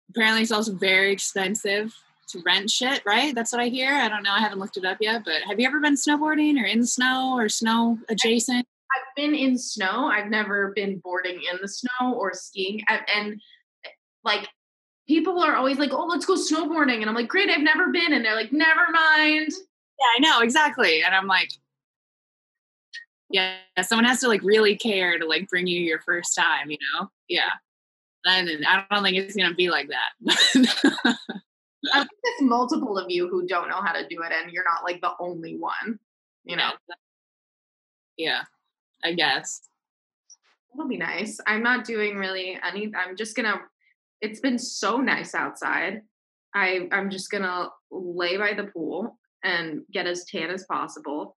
Apparently, 0.08 0.40
it's 0.42 0.50
also 0.50 0.72
very 0.72 1.12
expensive 1.12 1.94
to 2.28 2.42
rent 2.46 2.70
shit, 2.70 3.02
right? 3.04 3.34
That's 3.34 3.52
what 3.52 3.60
I 3.60 3.68
hear. 3.68 3.92
I 3.92 4.08
don't 4.08 4.22
know. 4.22 4.32
I 4.32 4.38
haven't 4.40 4.60
looked 4.60 4.78
it 4.78 4.86
up 4.86 4.96
yet, 5.02 5.26
but 5.26 5.42
have 5.42 5.60
you 5.60 5.66
ever 5.66 5.78
been 5.78 5.94
snowboarding 5.94 6.58
or 6.58 6.64
in 6.64 6.86
snow 6.86 7.34
or 7.36 7.50
snow 7.50 7.98
adjacent? 8.08 8.66
I've 8.90 9.14
been 9.14 9.34
in 9.34 9.58
snow. 9.58 10.06
I've 10.06 10.30
never 10.30 10.72
been 10.74 10.98
boarding 11.04 11.34
in 11.34 11.58
the 11.60 11.68
snow 11.68 12.14
or 12.14 12.32
skiing. 12.32 12.82
I- 12.88 13.04
And 13.14 13.42
like 14.24 14.48
people 15.06 15.42
are 15.42 15.56
always 15.56 15.78
like, 15.78 15.92
"Oh, 15.92 16.06
let's 16.06 16.24
go 16.24 16.34
snowboarding," 16.34 17.00
and 17.02 17.10
I'm 17.10 17.14
like, 17.14 17.28
"Great, 17.28 17.50
I've 17.50 17.60
never 17.60 17.90
been," 17.90 18.14
and 18.14 18.24
they're 18.24 18.34
like, 18.34 18.52
"Never 18.52 18.86
mind." 18.90 19.50
Yeah, 19.98 20.06
I 20.16 20.18
know 20.20 20.40
exactly. 20.42 21.02
And 21.02 21.14
I'm 21.14 21.26
like, 21.26 21.50
yeah, 23.30 23.56
someone 23.82 24.04
has 24.04 24.20
to 24.20 24.28
like 24.28 24.42
really 24.42 24.76
care 24.76 25.18
to 25.18 25.26
like 25.26 25.48
bring 25.48 25.66
you 25.66 25.80
your 25.80 26.00
first 26.00 26.34
time, 26.34 26.70
you 26.70 26.78
know? 26.94 27.10
Yeah. 27.28 27.50
And 28.24 28.48
I 28.66 28.84
don't 28.90 29.02
think 29.02 29.16
it's 29.16 29.36
gonna 29.36 29.54
be 29.54 29.70
like 29.70 29.88
that. 29.88 30.10
I 31.94 31.98
think 32.00 32.10
there's 32.24 32.42
multiple 32.42 32.98
of 32.98 33.10
you 33.10 33.28
who 33.28 33.46
don't 33.46 33.68
know 33.68 33.80
how 33.80 33.92
to 33.92 34.06
do 34.08 34.20
it, 34.22 34.32
and 34.32 34.52
you're 34.52 34.64
not 34.64 34.82
like 34.84 35.00
the 35.00 35.12
only 35.20 35.56
one. 35.56 35.98
You 36.44 36.56
know, 36.56 36.70
Yeah, 38.16 38.42
I 39.04 39.12
guess. 39.12 39.62
it'll 40.74 40.88
be 40.88 40.96
nice. 40.96 41.38
I'm 41.46 41.62
not 41.62 41.84
doing 41.84 42.16
really 42.16 42.58
any. 42.62 42.92
I'm 42.94 43.16
just 43.16 43.36
gonna. 43.36 43.60
It's 44.20 44.40
been 44.40 44.58
so 44.58 44.98
nice 44.98 45.34
outside. 45.34 46.02
I 46.54 46.88
I'm 46.90 47.10
just 47.10 47.30
gonna 47.30 47.68
lay 47.90 48.36
by 48.36 48.54
the 48.54 48.64
pool 48.64 49.07
and 49.44 49.82
get 49.92 50.06
as 50.06 50.24
tan 50.24 50.50
as 50.50 50.64
possible, 50.66 51.36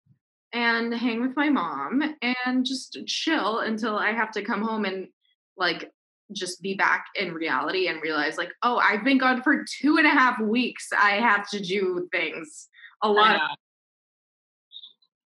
and 0.54 0.94
hang 0.94 1.22
with 1.22 1.36
my 1.36 1.50
mom 1.50 2.02
and 2.22 2.66
just 2.66 2.98
chill 3.06 3.60
until 3.60 3.98
I 3.98 4.12
have 4.12 4.32
to 4.32 4.42
come 4.42 4.62
home 4.62 4.86
and 4.86 5.08
like 5.58 5.92
just 6.32 6.62
be 6.62 6.76
back 6.76 7.06
in 7.16 7.34
reality 7.34 7.88
and 7.88 8.02
realize 8.02 8.38
like 8.38 8.52
oh 8.64 8.78
I've 8.78 9.04
been 9.04 9.18
gone 9.18 9.42
for 9.42 9.66
two 9.82 9.98
and 9.98 10.08
a 10.08 10.12
half 10.12 10.40
weeks. 10.40 10.90
I 10.98 11.12
have 11.14 11.50
to 11.50 11.60
do 11.60 12.08
things 12.12 12.68
a 13.02 13.10
lot. 13.10 13.42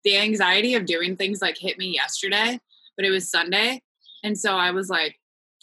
The 0.04 0.16
anxiety 0.16 0.74
of 0.74 0.86
doing 0.86 1.16
things 1.16 1.42
like 1.42 1.58
hit 1.58 1.78
me 1.78 1.94
yesterday, 1.94 2.58
but 2.96 3.04
it 3.04 3.10
was 3.10 3.30
Sunday. 3.30 3.82
And 4.22 4.38
so 4.38 4.56
I 4.56 4.70
was 4.70 4.88
like, 4.88 5.16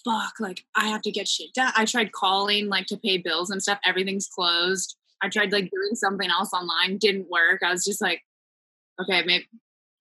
fuck, 0.06 0.34
like 0.40 0.64
I 0.76 0.88
have 0.88 1.02
to 1.04 1.12
get 1.12 1.28
shit 1.28 1.54
done. 1.54 1.74
I 1.76 1.86
tried 1.86 2.12
calling 2.12 2.68
like 2.68 2.86
to 2.88 2.98
pay 2.98 3.18
bills 3.18 3.50
and 3.50 3.62
stuff. 3.62 3.80
Everything's 3.86 4.28
closed. 4.28 4.97
I 5.22 5.30
tried 5.30 5.52
like 5.52 5.72
doing 5.72 5.96
something 5.96 6.30
else 6.30 6.54
online, 6.54 6.98
didn't 6.98 7.30
work. 7.30 7.62
I 7.64 7.72
was 7.72 7.84
just 7.84 8.02
like, 8.02 8.22
okay, 9.02 9.24
maybe 9.26 9.48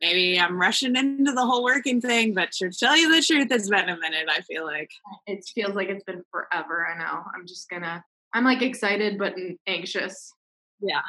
maybe 0.00 0.38
I'm 0.38 0.60
rushing 0.60 0.96
into 0.96 1.32
the 1.32 1.44
whole 1.44 1.64
working 1.64 2.00
thing, 2.00 2.34
but 2.34 2.52
to 2.52 2.70
tell 2.70 2.96
you 2.96 3.14
the 3.14 3.22
truth, 3.22 3.48
it's 3.50 3.68
been 3.68 3.88
a 3.88 3.96
minute, 3.98 4.28
I 4.30 4.42
feel 4.42 4.64
like. 4.64 4.90
it 5.26 5.44
feels 5.54 5.74
like 5.74 5.88
it's 5.88 6.04
been 6.04 6.22
forever. 6.30 6.86
I 6.86 6.98
know. 6.98 7.22
I'm 7.34 7.46
just 7.46 7.68
gonna. 7.70 8.04
I'm 8.34 8.44
like 8.44 8.62
excited 8.62 9.18
but 9.18 9.34
anxious. 9.66 10.32
Yeah. 10.80 11.00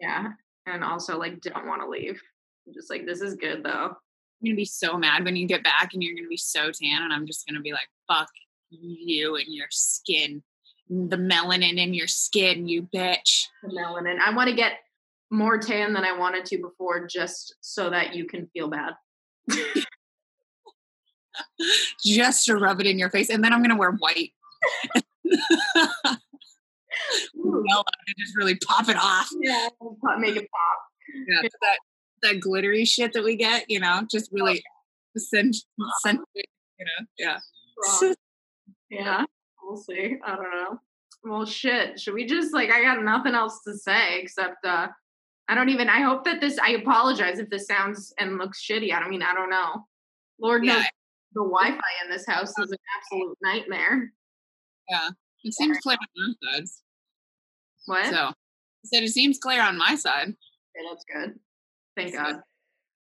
Yeah, 0.00 0.32
and 0.66 0.82
also 0.82 1.18
like 1.18 1.40
don't 1.40 1.66
want 1.66 1.82
to 1.82 1.88
leave. 1.88 2.20
I'm 2.66 2.74
just 2.74 2.90
like 2.90 3.06
this 3.06 3.20
is 3.20 3.36
good 3.36 3.62
though. 3.62 3.90
I'm 3.90 4.44
gonna 4.44 4.56
be 4.56 4.64
so 4.64 4.98
mad 4.98 5.24
when 5.24 5.36
you 5.36 5.46
get 5.46 5.62
back 5.62 5.90
and 5.94 6.02
you're 6.02 6.16
gonna 6.16 6.28
be 6.28 6.36
so 6.36 6.70
tan, 6.72 7.02
and 7.02 7.12
I'm 7.12 7.26
just 7.26 7.46
gonna 7.46 7.60
be 7.60 7.72
like, 7.72 7.88
fuck 8.08 8.28
you 8.70 9.36
and 9.36 9.46
your 9.48 9.68
skin. 9.70 10.42
The 10.88 11.16
melanin 11.16 11.78
in 11.78 11.94
your 11.94 12.06
skin, 12.06 12.68
you 12.68 12.88
bitch. 12.94 13.46
The 13.62 13.70
melanin. 13.70 14.18
I 14.18 14.34
want 14.34 14.50
to 14.50 14.56
get 14.56 14.80
more 15.30 15.58
tan 15.58 15.92
than 15.92 16.04
I 16.04 16.16
wanted 16.16 16.44
to 16.46 16.58
before, 16.58 17.06
just 17.06 17.54
so 17.60 17.90
that 17.90 18.14
you 18.14 18.26
can 18.26 18.46
feel 18.52 18.68
bad. 18.68 18.94
Just 22.04 22.44
to 22.46 22.56
rub 22.56 22.80
it 22.80 22.86
in 22.86 22.98
your 22.98 23.10
face. 23.10 23.28
And 23.28 23.42
then 23.42 23.52
I'm 23.52 23.60
gonna 23.62 23.76
wear 23.76 23.90
white. 23.92 24.32
Ooh, 27.36 27.64
just 28.18 28.36
really 28.36 28.54
pop 28.56 28.88
it 28.88 28.96
off. 28.96 29.28
yeah, 29.40 29.68
make 30.18 30.36
it 30.36 30.48
pop. 30.48 30.78
Yeah, 31.28 31.48
that 31.60 31.78
that 32.22 32.40
glittery 32.40 32.84
shit 32.84 33.12
that 33.12 33.24
we 33.24 33.36
get, 33.36 33.68
you 33.68 33.80
know, 33.80 34.06
just 34.10 34.30
really 34.32 34.62
oh, 34.64 35.20
send 35.20 35.54
send 36.02 36.20
you 36.34 36.44
know, 36.78 37.06
yeah. 37.18 37.38
Yeah, 38.90 39.24
we'll 39.66 39.76
see. 39.76 40.16
I 40.24 40.36
don't 40.36 40.50
know. 40.50 40.80
Well, 41.24 41.46
shit. 41.46 41.98
Should 41.98 42.14
we 42.14 42.26
just 42.26 42.52
like? 42.52 42.70
I 42.70 42.82
got 42.82 43.02
nothing 43.02 43.34
else 43.34 43.62
to 43.64 43.76
say 43.76 44.20
except 44.20 44.64
uh 44.64 44.88
I 45.48 45.54
don't 45.54 45.68
even. 45.68 45.88
I 45.88 46.00
hope 46.00 46.24
that 46.24 46.40
this. 46.40 46.58
I 46.58 46.70
apologize 46.70 47.38
if 47.38 47.50
this 47.50 47.66
sounds 47.66 48.14
and 48.18 48.38
looks 48.38 48.64
shitty. 48.64 48.92
I 48.92 49.00
don't 49.00 49.10
mean. 49.10 49.22
I 49.22 49.34
don't 49.34 49.50
know. 49.50 49.86
Lord 50.40 50.62
knows 50.62 50.84
the 51.34 51.42
Wi-Fi 51.42 52.04
in 52.04 52.10
this 52.10 52.26
house 52.26 52.50
is 52.58 52.70
an 52.70 52.78
absolute 52.96 53.36
nightmare. 53.42 54.12
Yeah. 54.88 55.10
It 55.42 55.54
seems 55.54 55.78
clear 55.78 55.98
on 56.00 56.34
my 56.42 56.52
side. 56.52 56.64
What? 57.86 58.06
So 58.06 58.16
I 58.16 58.32
said 58.84 59.02
it 59.02 59.10
seems 59.10 59.38
clear 59.38 59.62
on 59.62 59.76
my 59.76 59.94
side. 59.94 60.28
Okay, 60.28 60.86
that's 60.88 61.04
good. 61.04 61.38
Thank 61.96 62.12
That's 62.12 62.32
God. 62.32 62.42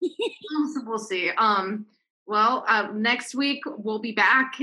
we'll 0.87 0.99
see. 0.99 1.31
Um. 1.31 1.87
Well, 2.27 2.65
uh, 2.67 2.89
next 2.95 3.35
week 3.35 3.63
we'll 3.67 3.99
be 3.99 4.13
back 4.13 4.55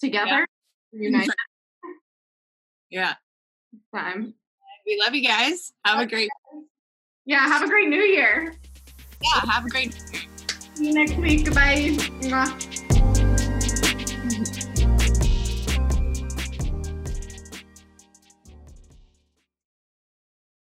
together. 0.00 0.46
United 0.92 1.34
Yeah. 2.90 3.14
time. 3.94 4.34
We 4.86 5.00
love 5.02 5.14
you 5.14 5.26
guys. 5.26 5.72
Have 5.84 6.00
a 6.00 6.06
great 6.06 6.28
Yeah. 7.24 7.40
Have 7.46 7.62
a 7.62 7.68
great 7.68 7.88
New 7.88 8.02
Year. 8.02 8.54
yeah, 9.22 9.50
have 9.50 9.64
a 9.64 9.68
great 9.68 9.94
See 10.74 10.86
you 10.88 10.94
next 10.94 11.16
week. 11.16 11.44
Goodbye. 11.44 11.96